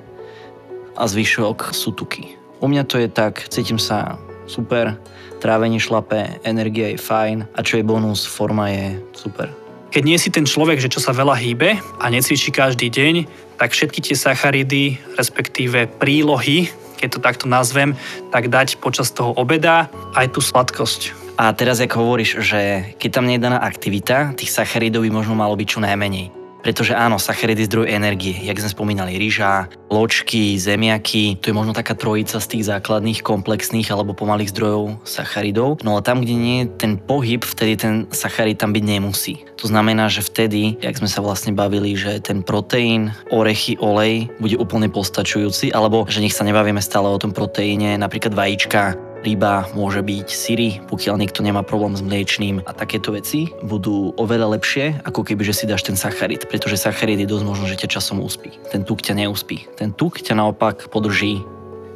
a 0.94 1.04
zvyšok 1.04 1.74
sú 1.74 1.90
tuky. 1.92 2.38
U 2.62 2.70
mňa 2.70 2.82
to 2.86 2.96
je 3.02 3.08
tak, 3.10 3.50
cítim 3.50 3.76
sa 3.82 4.16
super, 4.46 4.96
trávenie 5.40 5.80
šlape, 5.80 6.40
energia 6.44 6.92
je 6.92 6.98
fajn 7.00 7.52
a 7.52 7.60
čo 7.60 7.80
je 7.80 7.84
bonus, 7.84 8.24
forma 8.24 8.72
je 8.72 8.86
super. 9.12 9.52
Keď 9.94 10.02
nie 10.02 10.18
si 10.18 10.32
ten 10.32 10.42
človek, 10.42 10.82
že 10.82 10.90
čo 10.90 10.98
sa 10.98 11.14
veľa 11.14 11.38
hýbe 11.38 11.78
a 12.02 12.04
necvičí 12.10 12.50
každý 12.50 12.90
deň, 12.90 13.14
tak 13.60 13.70
všetky 13.70 14.02
tie 14.02 14.16
sacharidy, 14.18 14.98
respektíve 15.14 15.86
prílohy, 16.02 16.66
keď 16.98 17.08
to 17.14 17.20
takto 17.22 17.46
nazvem, 17.46 17.94
tak 18.34 18.50
dať 18.50 18.82
počas 18.82 19.14
toho 19.14 19.30
obeda 19.38 19.86
aj 20.18 20.34
tú 20.34 20.42
sladkosť. 20.42 21.14
A 21.34 21.50
teraz, 21.54 21.82
ako 21.82 21.98
hovoríš, 21.98 22.42
že 22.42 22.94
keď 22.98 23.10
tam 23.10 23.26
nie 23.26 23.38
je 23.38 23.46
daná 23.46 23.58
aktivita, 23.62 24.34
tých 24.38 24.54
sacharidov 24.54 25.02
by 25.02 25.10
možno 25.10 25.34
malo 25.34 25.58
byť 25.58 25.66
čo 25.66 25.82
najmenej. 25.82 26.43
Pretože 26.64 26.96
áno, 26.96 27.20
sacharidy 27.20 27.68
zdroj 27.68 27.92
energie, 27.92 28.32
jak 28.40 28.56
sme 28.56 28.72
spomínali, 28.72 29.20
rýža, 29.20 29.68
ločky, 29.92 30.56
zemiaky, 30.56 31.36
to 31.36 31.52
je 31.52 31.54
možno 31.54 31.76
taká 31.76 31.92
trojica 31.92 32.40
z 32.40 32.50
tých 32.56 32.64
základných, 32.72 33.20
komplexných 33.20 33.92
alebo 33.92 34.16
pomalých 34.16 34.50
zdrojov 34.56 35.04
sacharidov. 35.04 35.84
No 35.84 36.00
ale 36.00 36.02
tam, 36.02 36.24
kde 36.24 36.34
nie 36.34 36.56
je 36.64 36.72
ten 36.80 36.92
pohyb, 36.96 37.44
vtedy 37.44 37.76
ten 37.76 37.94
sacharid 38.08 38.56
tam 38.56 38.72
byť 38.72 38.80
nemusí. 38.80 39.44
To 39.60 39.68
znamená, 39.68 40.08
že 40.08 40.24
vtedy, 40.24 40.80
jak 40.80 40.96
sme 40.96 41.06
sa 41.06 41.20
vlastne 41.20 41.52
bavili, 41.52 41.94
že 41.94 42.16
ten 42.24 42.40
proteín, 42.40 43.12
orechy, 43.28 43.76
olej 43.76 44.32
bude 44.40 44.56
úplne 44.56 44.88
postačujúci, 44.88 45.68
alebo 45.76 46.08
že 46.08 46.24
nech 46.24 46.32
sa 46.32 46.48
nebavíme 46.48 46.80
stále 46.80 47.12
o 47.12 47.20
tom 47.20 47.36
proteíne, 47.36 48.00
napríklad 48.00 48.32
vajíčka, 48.32 48.96
ryba, 49.24 49.66
môže 49.72 50.04
byť 50.04 50.28
syry, 50.28 50.68
pokiaľ 50.84 51.16
niekto 51.16 51.40
nemá 51.40 51.64
problém 51.64 51.96
s 51.96 52.04
mliečným 52.04 52.62
a 52.68 52.70
takéto 52.76 53.16
veci 53.16 53.48
budú 53.64 54.12
oveľa 54.20 54.60
lepšie, 54.60 55.00
ako 55.02 55.24
keby 55.24 55.42
že 55.48 55.56
si 55.56 55.64
dáš 55.64 55.88
ten 55.88 55.96
sacharid, 55.96 56.44
pretože 56.46 56.76
sacharid 56.76 57.24
je 57.24 57.28
dosť 57.28 57.44
možno, 57.48 57.64
že 57.64 57.80
ťa 57.80 57.88
časom 57.98 58.20
uspí. 58.20 58.52
Ten 58.68 58.84
tuk 58.84 59.00
ťa 59.00 59.16
neuspí. 59.24 59.64
Ten 59.80 59.96
tuk 59.96 60.20
ťa 60.20 60.36
naopak 60.36 60.92
podrží 60.92 61.40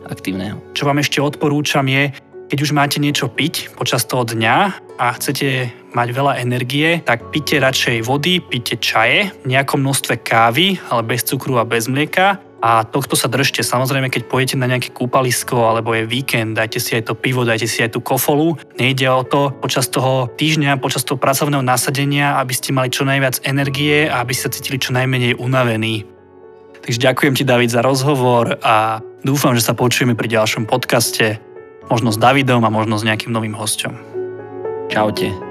aktívneho. 0.09 0.57
Čo 0.73 0.89
vám 0.89 1.05
ešte 1.05 1.21
odporúčam 1.21 1.85
je, 1.85 2.17
keď 2.49 2.59
už 2.65 2.73
máte 2.73 2.97
niečo 2.97 3.29
piť 3.29 3.77
počas 3.77 4.09
toho 4.09 4.25
dňa 4.25 4.57
a 4.97 5.07
chcete 5.21 5.69
mať 5.93 6.09
veľa 6.17 6.41
energie, 6.41 7.05
tak 7.05 7.29
pite 7.29 7.61
radšej 7.61 8.09
vody, 8.09 8.41
pite 8.41 8.81
čaje, 8.81 9.29
nejakom 9.45 9.85
množstve 9.85 10.25
kávy, 10.25 10.81
ale 10.89 11.05
bez 11.05 11.29
cukru 11.29 11.61
a 11.61 11.69
bez 11.69 11.93
mlieka 11.93 12.41
a 12.59 12.83
tohto 12.83 13.15
sa 13.15 13.31
držte. 13.31 13.63
Samozrejme, 13.63 14.11
keď 14.11 14.27
pôjdete 14.27 14.57
na 14.59 14.67
nejaké 14.67 14.91
kúpalisko 14.91 15.71
alebo 15.71 15.95
je 15.95 16.07
víkend, 16.07 16.59
dajte 16.59 16.83
si 16.83 16.99
aj 16.99 17.11
to 17.11 17.15
pivo, 17.15 17.47
dajte 17.47 17.71
si 17.71 17.83
aj 17.87 17.95
tú 17.95 18.01
kofolu. 18.03 18.59
Nejde 18.79 19.07
o 19.11 19.23
to 19.23 19.55
počas 19.55 19.87
toho 19.87 20.27
týždňa, 20.27 20.83
počas 20.83 21.07
toho 21.07 21.19
pracovného 21.19 21.63
nasadenia, 21.63 22.39
aby 22.43 22.53
ste 22.55 22.75
mali 22.75 22.91
čo 22.91 23.07
najviac 23.07 23.47
energie 23.47 24.11
a 24.11 24.23
aby 24.23 24.35
ste 24.35 24.51
sa 24.51 24.55
cítili 24.55 24.83
čo 24.83 24.91
najmenej 24.91 25.39
unavení. 25.39 26.07
Takže 26.83 27.05
ďakujem 27.05 27.35
ti, 27.37 27.45
David, 27.45 27.71
za 27.71 27.85
rozhovor 27.85 28.59
a 28.65 29.05
dúfam, 29.21 29.53
že 29.53 29.63
sa 29.63 29.77
počujeme 29.77 30.17
pri 30.17 30.31
ďalšom 30.41 30.65
podcaste. 30.65 31.37
Možno 31.93 32.13
s 32.13 32.19
Davidom 32.21 32.65
a 32.65 32.73
možno 32.73 32.97
s 32.97 33.07
nejakým 33.07 33.33
novým 33.33 33.53
hosťom. 33.53 33.93
Čaute. 34.89 35.48